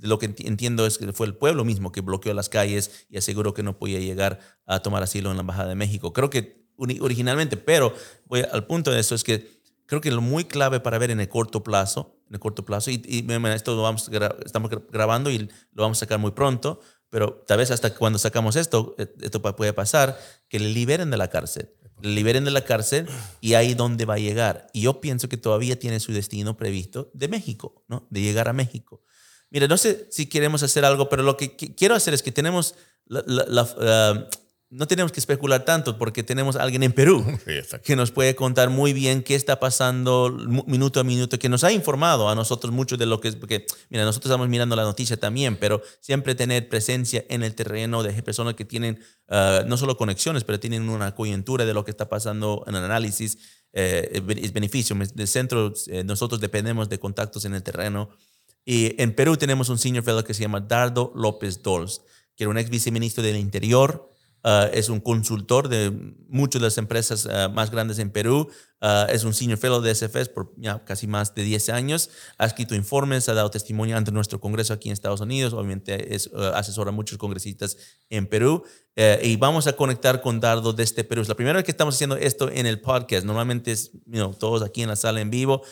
[0.00, 3.54] lo que entiendo es que fue el pueblo mismo que bloqueó las calles y aseguró
[3.54, 6.12] que no podía llegar a tomar asilo en la Embajada de México.
[6.12, 7.94] Creo que originalmente, pero
[8.26, 11.20] voy al punto de eso es que creo que lo muy clave para ver en
[11.20, 14.10] el corto plazo, en el corto plazo, y, esto lo vamos,
[14.44, 18.56] estamos grabando y lo vamos a sacar muy pronto, pero tal vez hasta cuando sacamos
[18.56, 21.70] esto, eh, esto puede pasar, que le liberen de la cárcel
[22.04, 23.06] liberen de la cárcel
[23.40, 24.68] y ahí donde va a llegar.
[24.72, 28.06] Y yo pienso que todavía tiene su destino previsto de México, ¿no?
[28.10, 29.02] De llegar a México.
[29.50, 32.74] Mira, no sé si queremos hacer algo, pero lo que quiero hacer es que tenemos
[33.06, 34.28] la,
[34.70, 37.24] no tenemos que especular tanto porque tenemos a alguien en Perú
[37.84, 41.72] que nos puede contar muy bien qué está pasando minuto a minuto, que nos ha
[41.72, 45.16] informado a nosotros mucho de lo que es, porque, mira, nosotros estamos mirando la noticia
[45.16, 49.96] también, pero siempre tener presencia en el terreno de personas que tienen ah, no solo
[49.96, 53.38] conexiones, pero tienen una coyuntura de lo que está pasando en el análisis,
[53.72, 54.96] eh, es beneficio.
[55.14, 58.10] De centro, eh, nosotros dependemos de contactos en el terreno.
[58.64, 62.02] Y en Perú tenemos un senior fellow que se llama Dardo López Dols,
[62.36, 64.10] que era un ex viceministro del Interior,
[64.44, 65.90] Uh, es un consultor de
[66.28, 68.50] muchas de las empresas uh, más grandes en Perú.
[68.82, 70.52] Uh, es un senior fellow de SFS por
[70.84, 72.10] casi más de 10 años.
[72.36, 75.54] Ha escrito informes, ha dado testimonio ante nuestro Congreso aquí en Estados Unidos.
[75.54, 77.78] Obviamente es, asesora a muchos congresistas
[78.10, 78.64] en Perú.
[79.22, 81.22] y vamos a conectar con Dardo desde Perú.
[81.22, 83.24] Es la primera vez que estamos haciendo esto en el podcast.
[83.24, 85.62] Normalmente es you todos aquí en la sala en vivo.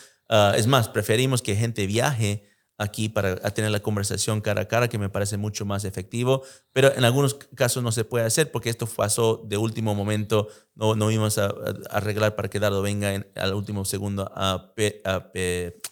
[0.55, 4.97] es más, preferimos que gente viaje aquí para tener la conversación cara a cara, que
[4.97, 8.87] me parece mucho más efectivo, pero en algunos casos no se puede hacer porque esto
[8.87, 11.53] pasó de último momento, no, no íbamos a,
[11.89, 14.73] arreglar para que Dardo venga en, al último segundo a,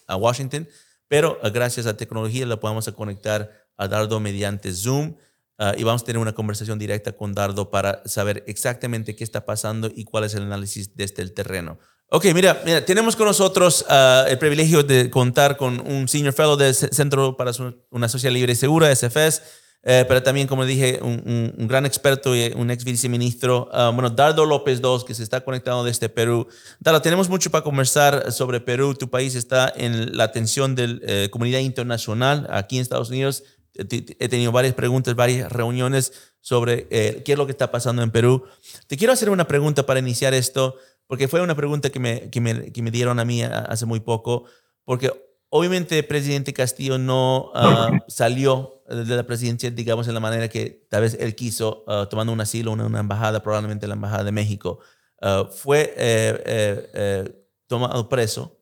[0.06, 0.68] a, Washington,
[1.08, 5.16] pero ah, gracias a tecnología lo podemos conectar a Dardo mediante Zoom.
[5.58, 9.44] Ah, y vamos a tener una conversación directa con Dardo para saber exactamente qué está
[9.44, 11.78] pasando y cuál es el análisis desde el terreno.
[12.14, 16.74] Ok, mira, tenemos con nosotros uh, el privilegio de contar con un senior fellow del
[16.74, 17.52] Centro para
[17.88, 19.40] una Sociedad Libre y Segura, SFS,
[19.82, 24.44] eh, pero también, como dije, un, gran experto y un ex viceministro, uh, bueno, Dardo
[24.44, 26.46] López II, que se está conectando desde Perú.
[26.80, 28.94] Dardo, tenemos mucho para conversar sobre Perú.
[28.94, 33.42] Tu país está en la atención de la eh, comunidad internacional aquí en Estados Unidos.
[33.74, 38.44] He tenido varias preguntas, varias reuniones sobre qué es lo que está pasando en Perú.
[38.86, 42.40] Te quiero hacer una pregunta para iniciar esto porque fue una pregunta que me, que
[42.40, 44.44] me, que me dieron a mí hace muy poco,
[44.84, 45.10] porque
[45.48, 50.86] obviamente el presidente Castillo no ah, salió de la presidencia, digamos, en la manera que
[50.88, 54.32] tal vez él quiso, uh, tomando un asilo en una, embajada, probablemente la embajada de
[54.32, 54.80] México.
[55.20, 58.58] Uh, fue eh, eh, eh, tomado preso.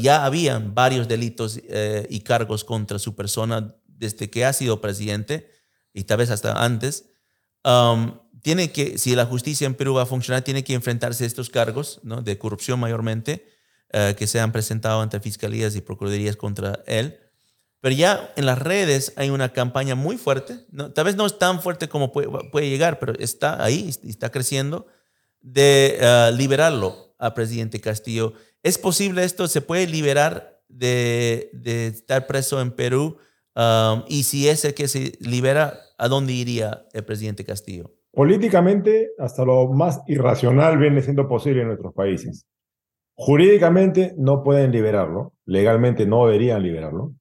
[0.00, 1.60] ya habían varios delitos
[2.08, 5.50] y cargos contra su persona desde que ha sido presidente
[5.92, 7.10] y tal vez hasta antes.
[7.62, 11.26] Um, tiene que, si la justicia en Perú va a funcionar, tiene que enfrentarse a
[11.26, 13.44] estos cargos de corrupción mayormente
[13.92, 17.18] eh, que se han presentado ante fiscalías y procuradurías contra él.
[17.80, 20.92] Pero ya en las redes hay una campaña muy fuerte, ¿no?
[20.92, 24.86] tal vez no es tan fuerte como puede, llegar, pero está ahí, está creciendo,
[25.40, 28.32] de uh, liberarlo a presidente Castillo.
[28.62, 29.48] ¿Es posible esto?
[29.48, 33.18] ¿Se puede liberar de, de estar preso en Perú?
[33.56, 37.95] Um, y si ese que se libera, ¿a dónde iría el presidente Castillo?
[38.16, 42.46] Políticamente, hasta lo más irracional viene siendo posible en nuestros países.
[43.14, 47.12] Jurídicamente no pueden liberarlo, legalmente no deberían liberarlo,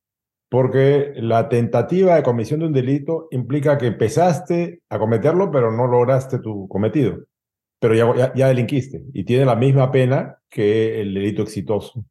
[0.49, 5.85] porque la tentativa de comisión de un delito implica que empezaste a cometerlo, pero no
[5.85, 7.25] lograste tu cometido,
[7.81, 12.05] pero ya, ya, delinquiste y tiene la misma pena que el delito exitoso.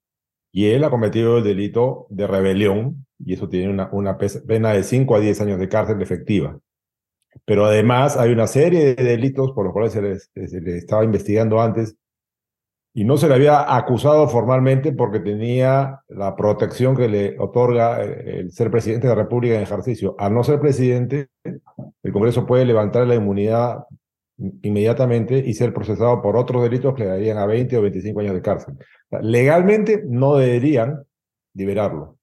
[0.52, 4.82] Y él ha cometido el delito de rebelión y eso tiene una, una pena de
[4.82, 6.60] 5 a 10 años de cárcel efectiva.
[7.44, 11.96] Pero además hay una serie de delitos por los cuales se le, estaba investigando antes
[12.94, 18.40] y no se le había acusado formalmente porque tenía la protección que le otorga eh,
[18.40, 20.14] el ser presidente de la República en ejercicio.
[20.18, 23.84] Al no ser presidente, el Congreso puede levantar la inmunidad
[24.62, 28.34] inmediatamente y ser procesado por otros delitos que le darían a 20 o 25 años
[28.34, 28.74] de cárcel.
[29.22, 31.04] Legalmente no deberían
[31.54, 32.18] liberarlo,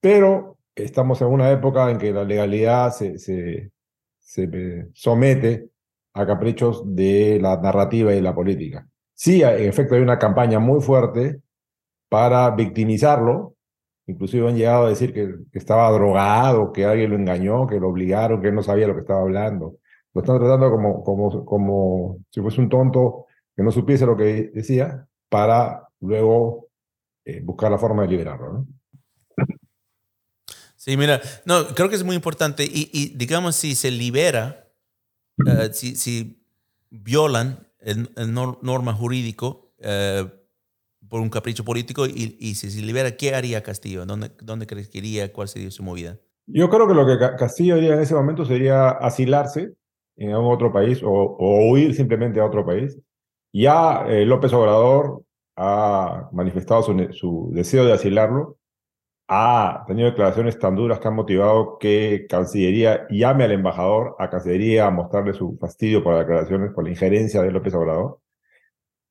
[0.00, 3.72] pero estamos en una época en que la legalidad se, se,
[4.28, 5.70] se somete
[6.12, 8.86] a caprichos de la narrativa y la política.
[9.14, 11.40] Sí, en efecto, hay una campaña muy fuerte
[12.10, 13.54] para victimizarlo.
[14.06, 18.42] Inclusive han llegado a decir que, estaba drogado, que alguien lo engañó, que lo obligaron,
[18.42, 19.76] que no sabía lo que estaba hablando.
[20.12, 24.50] Lo están tratando como, como, como si fuese un tonto que no supiese lo que
[24.52, 26.68] decía para luego
[27.24, 28.66] eh, buscar la forma de liberarlo.
[30.88, 32.64] Sí, mira, no, creo que es muy importante.
[32.64, 34.70] Y, digamos, si se libera,
[35.46, 36.42] eh, si, si,
[36.88, 40.24] violan el, norma jurídico eh,
[41.06, 44.06] por un capricho político y, y, si se libera, ¿qué haría Castillo?
[44.06, 45.30] ¿Dónde, ¿Dónde crees que iría?
[45.30, 46.16] ¿Cuál sería su movida?
[46.46, 49.74] Yo creo que lo que Castillo haría en ese momento sería asilarse
[50.16, 51.36] en algún otro país o,
[51.70, 52.98] huir simplemente a otro país.
[53.52, 55.22] Ya eh, López Obrador
[55.54, 58.57] ha manifestado su, su deseo de asilarlo
[59.28, 64.86] ha tenido declaraciones tan duras que han motivado que Cancillería llame al embajador a Cancillería
[64.86, 68.20] a mostrarle su fastidio por las declaraciones, por la injerencia de López Obrador.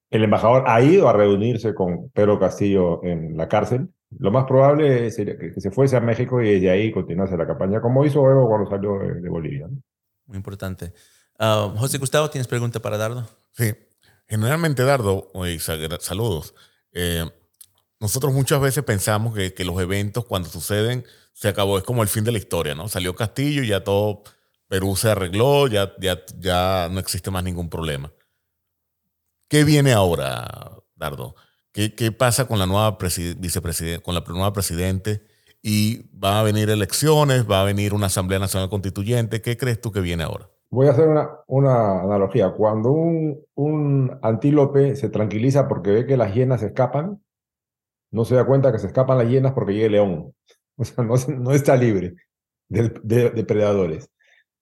[0.10, 3.90] El embajador ha ido a reunirse con Pedro Castillo en la cárcel.
[4.18, 7.80] Lo más probable sería que, se fuese a México y desde ahí continuase la campaña,
[7.80, 9.68] como hizo Evo cuando salió de, Bolivia.
[10.26, 10.94] Muy importante.
[11.38, 13.28] Ah, José Gustavo, ¿tienes pregunta para Dardo?
[13.52, 13.76] Sí.
[14.28, 15.32] Generalmente, Dardo,
[16.00, 16.56] saludos.
[16.92, 17.24] Eh,
[18.00, 22.10] nosotros muchas veces pensamos que, que, los eventos cuando suceden se acabó, es como el
[22.10, 22.88] fin de la historia, ¿no?
[22.88, 24.24] Salió Castillo y ya todo
[24.68, 28.12] Perú se arregló, ya, ya, ya no existe más ningún problema.
[29.48, 31.36] ¿Qué viene ahora, Dardo?
[31.72, 32.98] ¿Qué, qué pasa con la nueva
[33.38, 35.22] vicepresidente, con la nueva presidente?
[35.62, 39.42] Y va a venir elecciones, va a venir una Asamblea Nacional Constituyente.
[39.42, 40.50] ¿Qué crees tú que viene ahora?
[40.70, 42.52] Voy a hacer una, una analogía.
[42.52, 47.22] Cuando un, un antílope se tranquiliza porque ve que las hienas escapan,
[48.12, 50.34] no se da cuenta que se escapan las hienas porque llega el león.
[50.80, 52.14] O sea, no, no está libre
[52.70, 54.12] de, de, depredadores.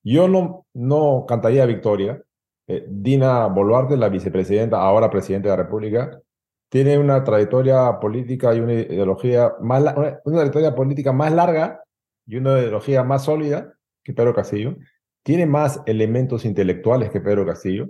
[0.02, 2.24] Yo no, no cantaría victoria.
[2.68, 6.22] Eh, Dina Boluarte, la vicepresidenta, ahora presidenta de la República,
[6.70, 11.84] tiene una trayectoria política y una ideología más, una, trayectoria política más larga
[12.26, 14.78] y una ideología más sólida que Pedro Castillo.
[15.24, 17.88] Tiene más elementos intelectuales que Pedro Castillo.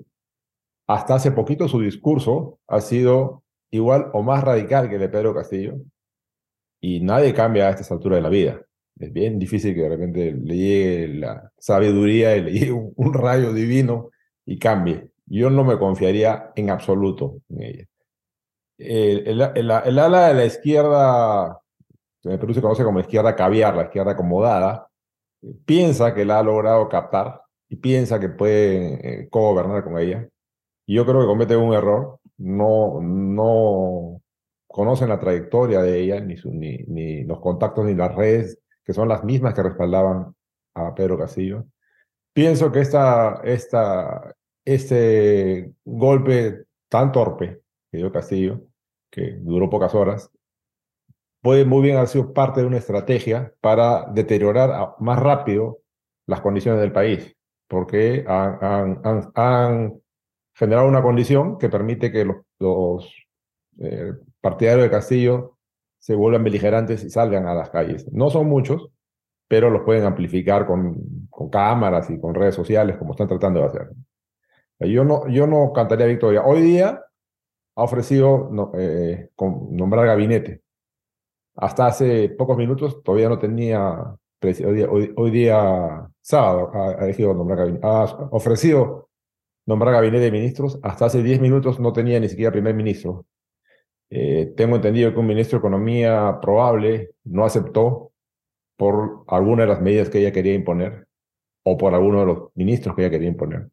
[0.88, 3.44] Hasta hace poquito su discurso ha sido
[3.76, 5.76] igual o más radical que el de Pedro Castillo.
[6.82, 8.62] Y nadie cambia a estas alturas de la vida.
[8.98, 13.54] Es bien difícil que de repente le llegue la sabiduría y le llegue un, rayo
[13.54, 14.12] divino
[14.46, 15.10] y cambie.
[15.26, 17.86] Yo no me confiaría en absoluto en ella.
[18.78, 21.60] El, ala de la izquierda,
[22.24, 24.88] en Perú se conoce como izquierda caviar, la izquierda acomodada,
[25.66, 30.28] piensa que la ha logrado captar y piensa que puede eh, gobernar con ella.
[30.86, 32.20] Y yo creo que comete un error.
[32.38, 34.21] No, no
[34.67, 38.93] conocen la trayectoria de ella, ni, su, ni, ni los contactos, ni las redes, que
[38.93, 40.36] son las mismas que respaldaban
[40.74, 41.65] a Pedro Castillo.
[42.34, 48.62] Pienso que esta, esta, este golpe tan torpe que dio Castillo,
[49.10, 50.30] que duró pocas horas,
[51.41, 55.80] puede muy bien haber sido parte de una estrategia para deteriorar más rápido
[56.28, 57.36] las condiciones del país,
[57.69, 60.02] porque han, han, han, han
[60.56, 62.26] generado una condición que permite que
[62.60, 63.13] los,
[63.80, 65.58] eh, partidarios de Castillo
[66.00, 68.12] se vuelvan beligerantes y salgan a las calles.
[68.12, 68.89] No son muchos,
[69.48, 73.89] pero los pueden amplificar con, cámaras y con redes sociales, como están tratando de hacer.
[74.80, 76.44] Yo no, yo no cantaría victoria.
[76.44, 77.02] Hoy día
[77.76, 80.62] ha ofrecido eh, nombrar gabinete.
[81.56, 87.60] Hasta hace pocos minutos todavía no tenía, hoy día, hoy, día sábado, ha, elegido nombrar
[87.60, 89.10] gabinete, ha ofrecido
[89.65, 90.80] nombrar gabinete de ministros.
[90.84, 93.25] Hasta hace 10 minutos no tenía ni siquiera primer ministro.
[94.10, 98.12] Eh, tengo entendido que un ministro de Economía probable no aceptó
[98.78, 101.08] por alguna de las medidas que ella quería imponer
[101.63, 103.69] o por alguno de los ministros que ella quería imponer.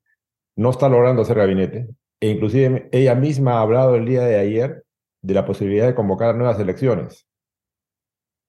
[0.57, 1.89] No está logrando hacer gabinete
[2.21, 4.85] e inclusive ella misma ha hablado el día de ayer
[5.23, 7.27] de la posibilidad de convocar nuevas elecciones.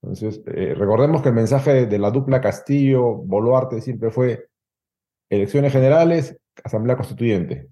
[0.02, 4.48] Entonces, eh, recordemos que el mensaje de la dupla Castillo-Boluarte siempre fue
[5.30, 7.70] elecciones generales, asamblea constituyente.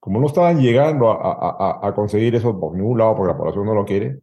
[0.00, 3.84] Como no estaban llegando a, conseguir eso por ningún lado, porque la población no lo
[3.84, 4.20] quiere,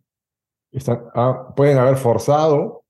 [1.15, 2.83] ah, pueden haber forzado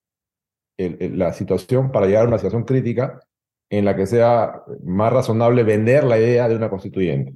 [0.78, 3.20] la situación para llegar a una situación crítica
[3.70, 7.34] en la que sea más razonable vender la idea de una constituyente,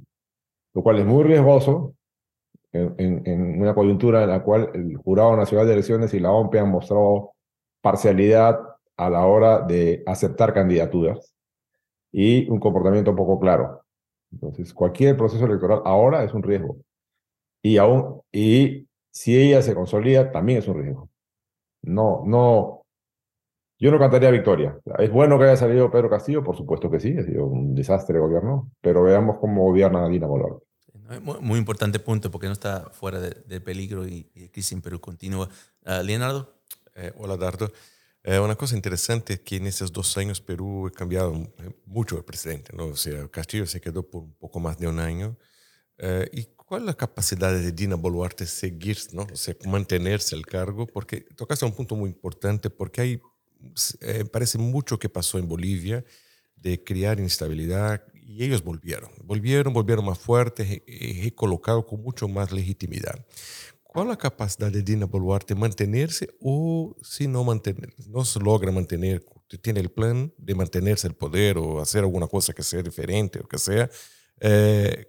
[0.74, 1.94] lo cual es muy riesgoso
[2.72, 6.70] en, una coyuntura en la cual el Jurado Nacional de Elecciones y la OMP han
[6.70, 7.32] mostrado
[7.80, 8.60] parcialidad
[8.96, 11.34] a la hora de aceptar candidaturas
[12.12, 13.82] y un comportamiento poco claro.
[14.32, 16.78] Entonces, cualquier proceso electoral ahora es un riesgo.
[17.62, 21.08] Y aún, y si ella se consolida, también es un riesgo.
[21.82, 22.82] No, no,
[23.78, 24.78] yo no cantaría victoria.
[24.98, 26.42] ¿Es bueno que haya salido Pedro Castillo?
[26.42, 30.26] Por supuesto que sí, ha sido un desastre de gobierno, pero veamos cómo gobierna Dina
[30.26, 30.66] Boluarte.
[31.22, 34.82] Muy, muy, importante punto, porque no está fuera de, de peligro y, y crisis en
[34.82, 35.48] Perú continúa.
[35.86, 36.52] Uh, Leonardo.
[36.96, 37.70] Eh, hola, Dardo.
[38.30, 41.32] Eh, una cosa interesante es que en esos dos años Perú ha cambiado
[41.86, 42.88] mucho el presidente, ¿no?
[42.88, 45.38] O sea, Castillo se quedó por un poco más de un año.
[45.96, 49.22] Eh, ¿Y cuál es la capacidad de Dina Boluarte seguir, ¿no?
[49.32, 50.86] O sea, mantenerse al cargo?
[50.86, 53.22] Porque tocaste un punto muy importante, porque hay,
[54.02, 56.04] eh, parece mucho que pasó en Bolivia
[56.54, 62.28] de crear inestabilidad y ellos volvieron, volvieron, volvieron más fuertes y, y colocados con mucho
[62.28, 63.24] más legitimidad.
[63.88, 69.24] ¿Cuál la capacidad de Dina Boluarte mantenerse o si no, mantener, no se logra mantener,
[69.62, 73.48] tiene el plan de mantenerse el poder o hacer alguna cosa que sea diferente o
[73.48, 73.88] que sea,
[74.40, 75.06] eh,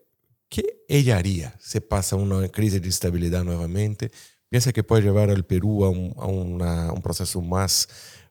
[0.47, 4.11] ¿qué ella haría si pasa una crisis de estabilidad nuevamente?
[4.47, 7.85] ¿Piensa que puede llevar al Perú a un, a proceso más,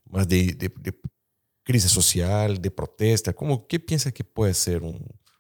[0.07, 0.99] más de, de, de,
[1.63, 3.35] crisis social, de protesta?
[3.35, 4.81] ¿Cómo, ¿Qué piensa que puede ser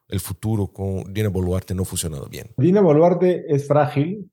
[0.06, 2.50] el futuro con Dina Boluarte no funcionando bien?
[2.58, 4.30] Dina Boluarte es frágil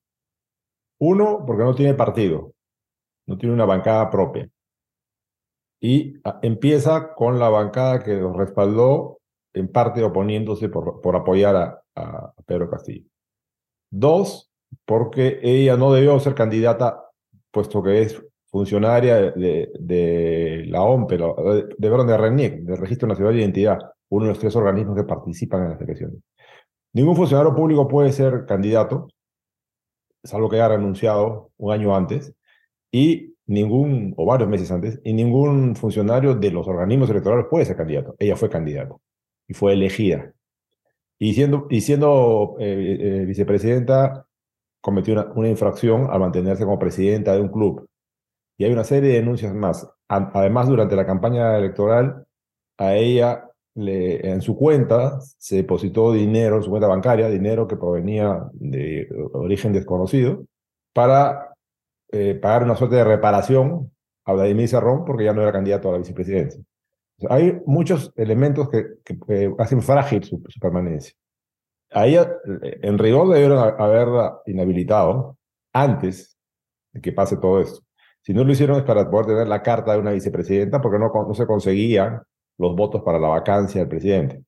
[1.00, 2.54] uno, porque no tiene partido,
[3.28, 4.50] no tiene una bancada propia.
[5.80, 9.20] Y ah, empieza con la bancada que lo respaldó,
[9.56, 13.06] en parte oponiéndose por, por apoyar a, Pedro Castillo.
[13.90, 14.52] Dos,
[14.86, 17.06] porque ella no debió ser candidata,
[17.52, 23.40] puesto que es funcionaria de, la OMP, de, de, de RENIEC, del Registro Nacional de
[23.40, 23.80] Identidad,
[24.10, 26.20] uno de los tres organismos que participan en las elecciones.
[26.94, 29.08] Ningún funcionario público puede ser candidato,
[30.26, 32.34] salvo que haya renunciado un año antes,
[32.92, 37.78] y ningún, o varios meses antes, y ningún funcionario de los organismos electorales puede ser
[37.78, 38.16] candidato.
[38.20, 38.96] Ella fue candidata.
[39.48, 40.34] y fue elegida.
[41.20, 44.28] Y siendo, y siendo eh, eh, vicepresidenta,
[44.82, 47.88] cometió una, una, infracción al mantenerse como presidenta de un club.
[48.58, 49.88] Y hay una serie de denuncias más.
[50.08, 52.26] además, durante la campaña electoral,
[52.78, 58.48] a ella en su cuenta se depositó dinero, en su cuenta bancaria, dinero que provenía
[58.54, 60.46] de origen desconocido,
[60.94, 61.54] para
[62.12, 63.92] eh, pagar una suerte de reparación
[64.24, 66.62] a Vladimir Serrón porque ya no era candidato a la vicepresidencia.
[67.30, 71.14] hay muchos elementos que, que, hacen frágil su, permanencia.
[71.92, 75.38] A ella, en rigor, debieron haberla inhabilitado
[75.74, 76.38] antes
[76.94, 77.82] de que pase todo esto.
[78.22, 81.12] Si no lo hicieron es para poder tener la carta de una vicepresidenta porque no,
[81.34, 82.22] se conseguían
[82.58, 84.44] los votos para la vacancia del presidente.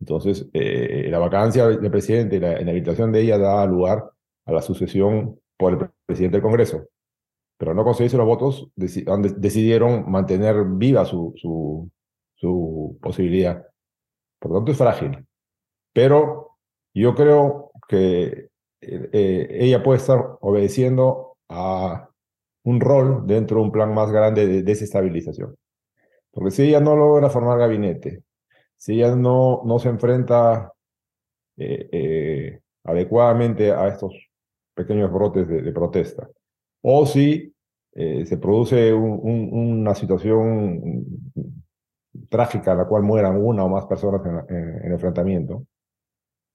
[0.00, 4.10] Entonces, eh, la vacancia del presidente la inhabilitación de ella da lugar
[4.46, 6.86] a la sucesión por el presidente del Congreso.
[7.58, 11.90] Pero no conseguirse los votos, decidieron mantener viva su, su,
[12.36, 13.66] su posibilidad.
[14.38, 15.26] Por lo tanto, es frágil.
[15.92, 16.58] Pero
[16.94, 18.50] yo creo que
[18.80, 22.08] eh, ella puede estar obedeciendo a
[22.64, 25.56] un rol dentro de un plan más grande de desestabilización.
[26.38, 28.22] Porque si ella no logra formar gabinete,
[28.76, 30.72] si ella no, no se enfrenta
[31.56, 34.14] eh, eh, adecuadamente a estos
[34.72, 36.28] pequeños brotes de, protesta,
[36.82, 37.52] o si
[37.92, 41.04] eh, se produce una situación
[42.28, 45.66] trágica en la cual mueran una o más personas en, el enfrentamiento,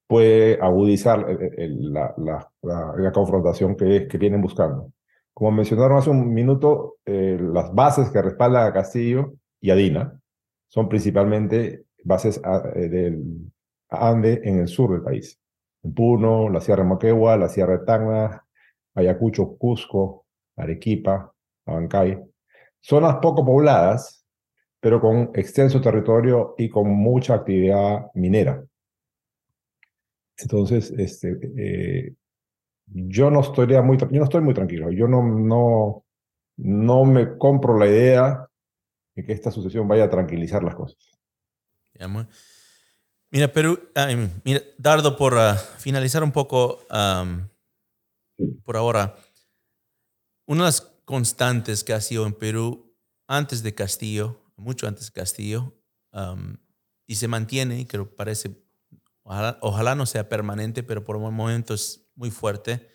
[0.07, 1.27] puede agudizar
[1.57, 4.93] la, la, la, confrontación que, que vienen buscando.
[5.33, 9.33] Como mencionaron hace un minuto, las bases que respaldan a Castillo
[9.63, 10.19] y Adina
[10.67, 13.49] son principalmente bases ah, eh, del
[13.89, 15.39] Ande en el sur del país.
[15.83, 18.45] En Puno, la Sierra Moquegua, la Sierra de Tacna,
[18.93, 20.25] Ayacucho, Cusco,
[20.57, 21.33] Arequipa,
[21.65, 22.19] Abancay.
[22.81, 24.25] Zonas poco pobladas,
[24.81, 28.65] pero con extenso territorio y con mucha actividad minera.
[30.37, 32.13] Entonces, este, eh,
[32.87, 34.91] yo no estoy muy, yo no estoy muy tranquilo.
[34.91, 36.03] Yo no, no,
[36.57, 38.49] no me compro la idea
[39.15, 40.97] que esta sucesión vaya a tranquilizar las cosas.
[43.29, 43.79] Mira, Perú,
[44.43, 46.85] mira, Dardo, por ah, finalizar un poco
[48.63, 49.15] por ahora,
[50.45, 52.95] una de las constantes que ha sido en Perú
[53.27, 55.73] antes de Castillo, mucho antes de Castillo,
[57.07, 58.63] y se mantiene, que parece,
[59.23, 62.89] ojalá, ojalá, no sea permanente, pero por un momento es muy fuerte,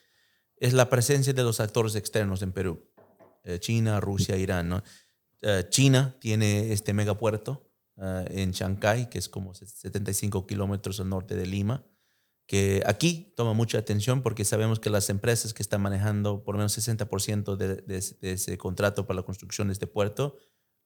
[0.56, 2.88] es la presencia de los actores externos en Perú,
[3.44, 4.82] eh, China, Rusia, Irán, ¿no?
[5.40, 11.36] Eh, China tiene este megapuerto uh, en Shanghai, que es como 75 kilómetros al norte
[11.36, 11.86] de Lima,
[12.46, 16.58] que aquí toma mucha atención porque sabemos que las empresas que están manejando por lo
[16.58, 20.36] menos 60% de, de, ese contrato para la construcción de este puerto,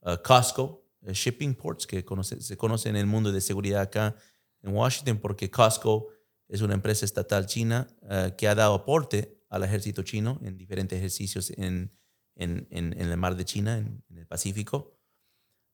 [0.03, 2.05] uh, Costco, Shipping Ports, que
[2.39, 4.15] se conoce en el mundo de seguridad acá
[4.63, 6.09] en Washington, porque Costco
[6.47, 7.89] es una empresa estatal china
[8.37, 11.91] que ha dado aporte al ejército chino en diferentes ejercicios en
[12.37, 14.97] en, en, el mar de China, en, el Pacífico.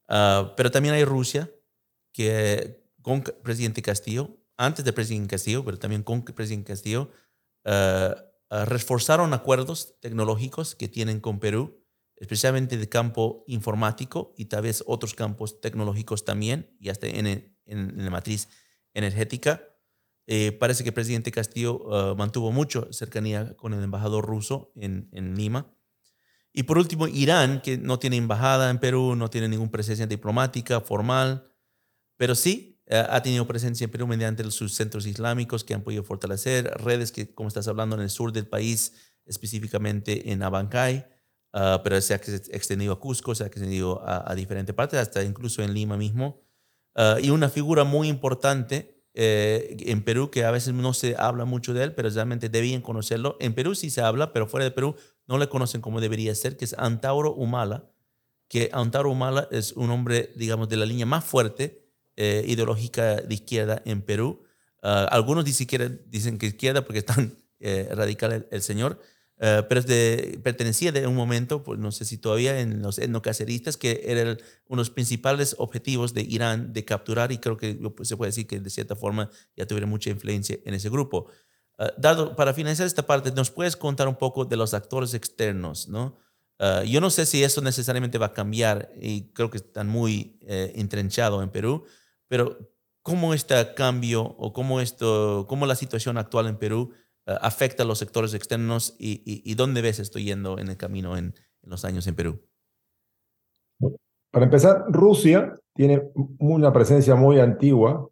[0.07, 1.49] Ah, pero también hay Rusia,
[2.11, 7.11] que con presidente Castillo, antes del presidente Castillo, pero también con presidente Castillo,
[7.65, 11.85] uh, reforzaron acuerdos tecnológicos que tienen con Perú,
[12.17, 17.27] especialmente de campo informático y tal vez otros campos tecnológicos también, y hasta en,
[17.65, 18.49] en, la matriz
[18.93, 19.63] energética.
[20.27, 25.35] Eh, parece que el presidente Castillo mantuvo mucho cercanía con el embajador ruso en, en
[25.35, 25.73] Lima
[26.59, 30.81] y por último, Irán, que no tiene embajada en Perú, no tiene ninguna presencia diplomática
[30.81, 31.49] formal,
[32.17, 36.03] pero sí eh, ha tenido presencia en Perú mediante sus centros islámicos que han podido
[36.03, 38.91] fortalecer, redes que, como estás hablando, en el sur del país,
[39.25, 41.07] específicamente en Abancay,
[41.53, 45.63] ah, pero se ha extendido a Cusco, se ha extendido a, diferentes partes, hasta incluso
[45.63, 46.41] en Lima mismo.
[46.93, 51.45] Ah, y una figura muy importante eh, en Perú, que a veces no se habla
[51.45, 53.37] mucho de él, pero realmente debían conocerlo.
[53.39, 54.95] En Perú sí se habla, pero fuera de Perú
[55.27, 57.89] no le conocen como debería ser, que es Antauro Humala,
[58.47, 61.85] que Antauro Humala es un hombre, digamos, de la línea más fuerte
[62.15, 64.43] eh, ideológica de izquierda en Perú.
[64.81, 69.01] Ah, algunos ni siquiera dicen que izquierda porque es tan eh, radical el, señor,
[69.39, 72.99] uh, pero es de, pertenecía de un momento, pues no sé si todavía, en los
[72.99, 77.75] etnocaceristas, que era uno de los principales objetivos de Irán de capturar, y creo que
[77.75, 81.27] pues, se puede decir que de cierta forma ya tuvieron mucha influencia en ese grupo.
[81.77, 85.87] Ah, Dado, para finalizar esta parte, ¿nos puedes contar un poco de los actores externos?
[85.87, 86.17] ¿no?
[86.59, 90.37] Ah, yo no sé si eso necesariamente va a cambiar y creo que están muy
[90.41, 91.85] eh, entrenchados en Perú,
[92.27, 92.57] pero
[93.01, 96.91] ¿cómo este cambio o cómo, esto, cómo la situación actual en Perú
[97.41, 101.35] afecta a los sectores externos y, y, dónde ves esto yendo en el camino en,
[101.63, 102.41] en los años en Perú?
[104.31, 106.03] para empezar, Rusia tiene
[106.39, 108.09] una presencia muy antigua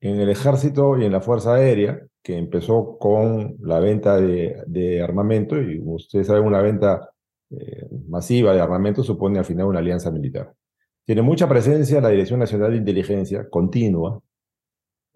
[0.00, 5.60] en el ejército y en la fuerza aérea, que empezó con la venta de, armamento,
[5.60, 7.10] y ustedes saben, una venta
[7.50, 10.52] eh, masiva de armamento supone al final una alianza militar.
[11.04, 14.20] Tiene mucha presencia la Dirección Nacional de Inteligencia, continua.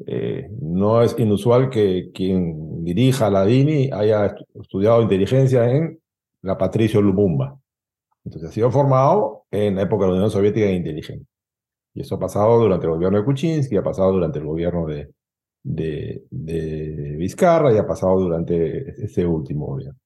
[0.06, 6.00] Eh, no es inusual que quien dirija la DINI haya estudiado inteligencia en
[6.42, 7.58] la Patricio Lumumba.
[8.24, 11.26] Entonces ha sido formado en la época de la Unión Soviética de inteligencia.
[11.94, 15.12] Y eso ha pasado durante el gobierno de Kuczynski, ha pasado durante el gobierno de,
[15.62, 19.98] de, de Vizcarra y ha pasado durante este último gobierno.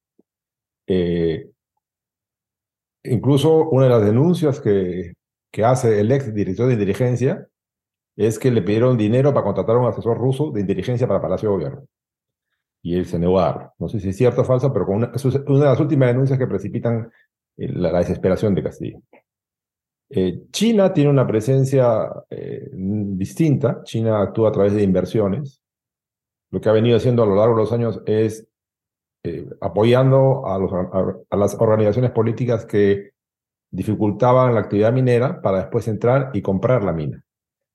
[0.86, 1.50] Eh,
[3.04, 5.14] incluso una de las denuncias que,
[5.50, 7.46] que hace el ex director de inteligencia
[8.16, 11.48] es que le pidieron dinero para contratar a un asesor ruso de inteligencia para Palacio
[11.50, 11.84] de Gobierno.
[12.84, 13.72] Y él se negó a dar.
[13.78, 16.38] No sé si es cierto o falso, pero una, es una de las últimas denuncias
[16.38, 17.10] que precipitan
[17.56, 19.00] eh, la, desesperación de Castillo.
[20.10, 23.82] Eh, China tiene una presencia eh, distinta.
[23.84, 25.62] China actúa a través de inversiones.
[26.50, 28.46] Lo que ha venido haciendo a lo largo de los años es
[29.62, 30.70] apoyando a, los,
[31.30, 33.12] a, las organizaciones políticas que
[33.70, 37.24] dificultaban la actividad minera para después entrar y comprar la mina.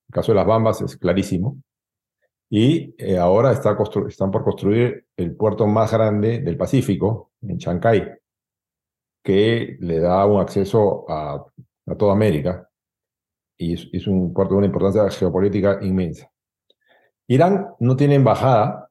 [0.07, 1.57] El caso de las Bambas es clarísimo.
[2.50, 3.78] Y ahora está
[4.08, 8.20] están por construir el puerto más grande del Pacífico, en Chancay,
[9.24, 11.45] que le da un acceso a,
[11.97, 12.70] toda América
[13.58, 16.32] y es, un puerto de una importancia geopolítica inmensa.
[17.28, 18.89] Irán no tiene embajada,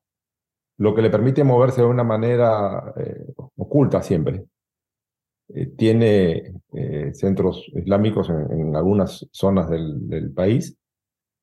[0.77, 4.45] lo que le permite moverse de una manera eh, oculta siempre.
[5.49, 10.77] Eh, tiene eh, centros islámicos en, algunas zonas del, del, país.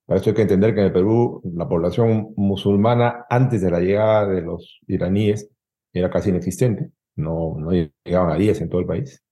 [0.06, 3.80] Para eso hay que entender que en el Perú la población musulmana antes de la
[3.80, 5.50] llegada de los iraníes
[5.94, 7.72] era casi inexistente no,
[8.04, 9.24] llegaban a 10 en todo el país.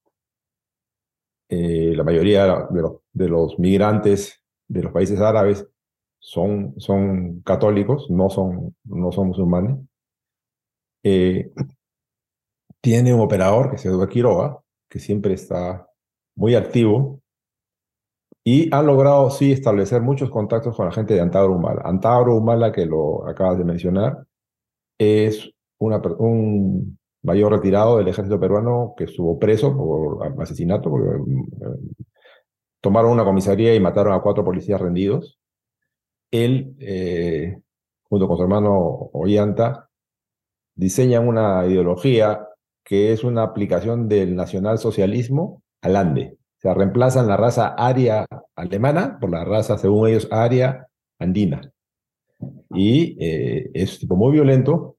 [1.48, 2.66] Eh, la mayoría
[3.12, 5.66] de los, migrantes de los países árabes
[6.18, 6.74] son,
[7.42, 9.78] católicos, no son, no son musulmanes.
[11.02, 11.52] Eh,
[12.80, 14.58] tiene un operador que se llama Quiroga,
[14.88, 15.86] que siempre está
[16.34, 17.20] muy activo,
[18.44, 21.82] y han logrado, sí, establecer muchos contactos con la gente de Antauro Humala.
[21.84, 24.26] Antauro Humala, que lo acabas de mencionar,
[24.98, 31.96] es un, mayor retirado del ejército peruano que estuvo preso por asesinato, porque eh,
[32.80, 35.38] tomaron una comisaría y mataron a cuatro policías rendidos.
[36.30, 37.58] Él, eh,
[38.02, 39.88] junto con su hermano Ollanta,
[40.74, 42.46] diseñan una ideología
[42.84, 46.36] que es una aplicación del nacionalsocialismo al ande.
[46.64, 50.88] Sea, reemplazan la raza aria alemana por la raza, según ellos, aria
[51.18, 51.70] andina.
[52.70, 54.96] Y eh, es tipo muy violento,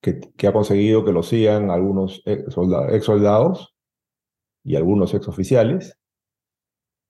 [0.00, 3.74] que, ha conseguido que lo sigan algunos ex soldados
[4.62, 5.98] y algunos ex oficiales.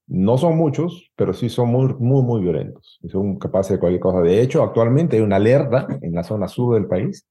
[0.07, 4.01] No son muchos, pero sí son muy, muy, muy violentos y son capaces de cualquier
[4.01, 4.23] cosa.
[4.23, 7.29] De hecho, actualmente hay una alerta en la zona sur del país.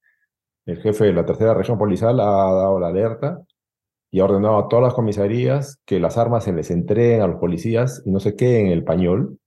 [0.68, 3.44] El jefe de la tercera región policial ha dado la alerta
[4.12, 7.40] y ha ordenado a todas las comisarías que las armas se les entreguen a los
[7.40, 9.40] policías y no se queden en el pañol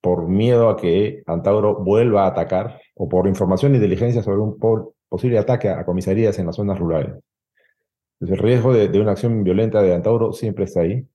[0.00, 4.58] por miedo a que Antauro vuelva a atacar o por información de inteligencia sobre un
[5.08, 7.14] posible ataque a comisarías en las zonas rurales.
[8.20, 11.06] Entonces, el riesgo de, una acción violenta de Antauro siempre está ahí.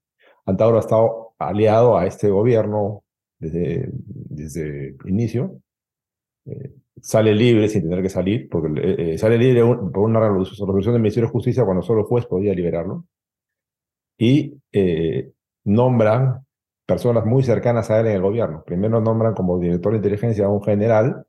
[0.46, 3.04] Antauro ha estado aliado a este gobierno
[3.38, 5.62] desde, desde el inicio.
[6.46, 10.94] Eh, sale libre sin tener que salir, porque eh, eh, sale libre por una resolución
[10.94, 13.06] del Ministerio de Justicia cuando solo el juez podía liberarlo.
[14.18, 14.54] Y
[15.64, 16.46] nombran
[16.86, 18.64] personas muy cercanas a él en el gobierno.
[18.66, 21.26] Primero nombran como director de inteligencia a un general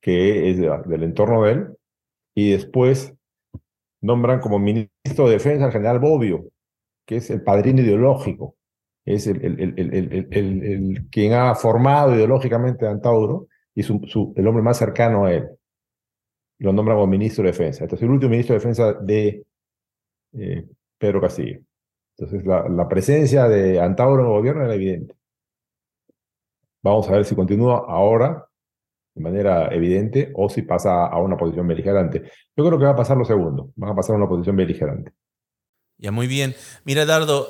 [0.00, 1.66] que es del entorno de él,
[2.34, 3.14] y después
[4.02, 6.44] nombran como ministro de Defensa al general Bobbio,
[7.06, 8.56] que es el padrino ideológico,
[9.06, 14.62] es el, el, el, el quien ha formado ideológicamente a Antauro y su, el hombre
[14.62, 15.48] más cercano a él.
[16.58, 17.84] Lo nombran como ministro de Defensa.
[17.84, 19.44] Entonces, el último ministro de Defensa de
[20.32, 20.68] eh,
[20.98, 21.60] Pedro Castillo.
[22.16, 25.16] Entonces, la, la presencia de Antauro en el gobierno era evidente.
[26.82, 28.46] Vamos a ver si continúa ahora
[29.14, 32.30] de manera evidente o si pasa a una posición beligerante.
[32.56, 35.12] Yo creo que va a pasar lo segundo, va a pasar a una posición beligerante.
[35.98, 36.54] Ya, muy bien.
[36.84, 37.48] Mira, Dardo,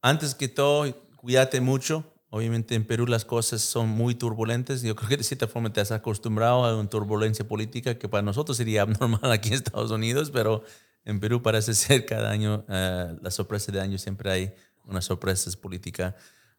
[0.00, 2.13] antes que todo, cuídate mucho.
[2.34, 4.82] Obviamente en Perú las cosas son muy turbulentas.
[4.82, 8.22] Yo creo que de cierta forma te has acostumbrado a una turbulencia política que para
[8.22, 10.64] nosotros sería abnormal aquí en Estados Unidos, pero
[11.04, 14.52] en Perú parece ser cada año, uh, la sorpresa de año siempre hay
[14.84, 16.16] una sorpresa política.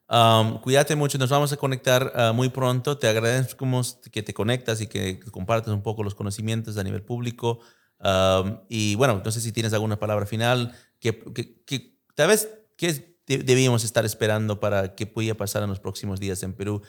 [0.10, 2.98] Um, cuídate mucho, nos vamos a conectar uh, muy pronto.
[2.98, 3.68] Te agradezco
[4.14, 7.60] que te conectas y que compartas un poco los conocimientos a nivel público.
[8.00, 11.20] Um, y bueno, no sé si tienes alguna palabra final que,
[11.66, 16.44] que, tal vez, ¿qué debíamos estar esperando para que pudiera pasar en los próximos días
[16.44, 16.82] en Perú?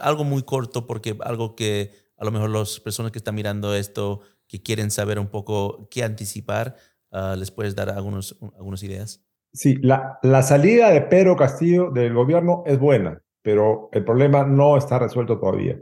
[0.00, 4.20] Algo muy corto, porque algo que a lo mejor las personas que están mirando esto,
[4.46, 6.76] que quieren saber un poco qué anticipar,
[7.12, 9.24] ah, les puedes dar algunos, algunas ideas.
[9.52, 14.76] Sí, la, la salida de Pedro Castillo del gobierno es buena, pero el problema no
[14.76, 15.78] está resuelto todavía.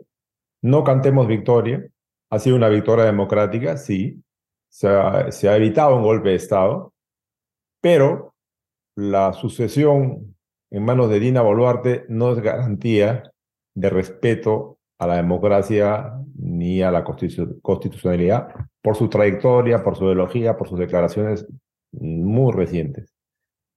[0.62, 1.84] No cantemos victoria.
[2.30, 4.22] Ha sido una victoria democrática, sí.
[4.68, 6.92] Se ha, se ha evitado un golpe de Estado,
[7.80, 8.35] pero
[8.96, 10.36] la sucesión
[10.70, 13.30] en manos de Dina Boluarte no es garantía
[13.74, 18.48] de respeto a la democracia ni a la constitucionalidad
[18.82, 21.46] por su trayectoria, por su ideología, por sus declaraciones
[21.92, 23.14] muy recientes.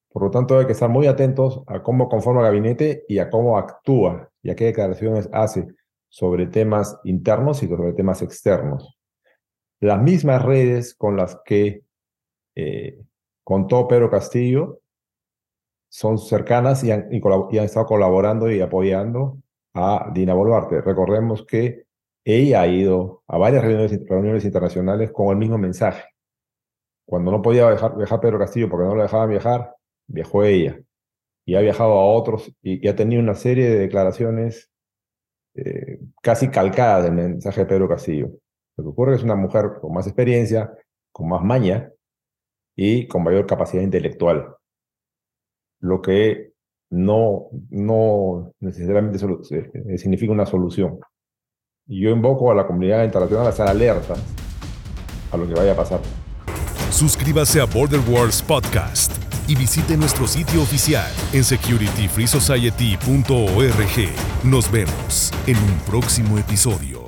[0.09, 3.29] Por lo tanto, hay que estar muy atentos a cómo conforma el gabinete y a
[3.29, 5.67] cómo actúa y a qué declaraciones hace
[6.07, 8.97] sobre temas internos y sobre temas externos.
[9.81, 11.83] Las mismas redes con las que
[12.55, 12.99] eh,
[13.43, 14.78] contó Pedro Castillo
[15.89, 19.39] son cercanas y han, estado colaborando y apoyando
[19.73, 20.81] a Dina Boluarte.
[20.81, 21.85] Recordemos que
[22.23, 26.03] ella ha ido a varias reuniones, internacionales con el mismo mensaje.
[27.05, 29.75] Cuando no podía viajar, viajar Pedro Castillo porque no lo dejaban viajar,
[30.07, 30.79] viajó ella.
[31.45, 34.69] Y ha viajado a otros y, ha tenido una serie de declaraciones
[35.55, 38.29] eh, casi calcadas del mensaje de Pedro Castillo.
[38.77, 40.71] Lo que ocurre es una mujer con más experiencia,
[41.11, 41.91] con más maña
[42.75, 44.58] y con mayor capacidad intelectual
[45.79, 46.51] lo que
[46.89, 50.99] no, no necesariamente eh, significa una solución.
[51.87, 54.13] Y yo invoco a la comunidad internacional a estar alerta
[55.31, 55.99] a lo que vaya a pasar.
[56.91, 59.11] Suscríbase a Border Wars Podcast
[59.47, 64.43] y visite nuestro sitio oficial en securityfreesociety.org.
[64.43, 66.98] Nos vemos en un próximo episodio.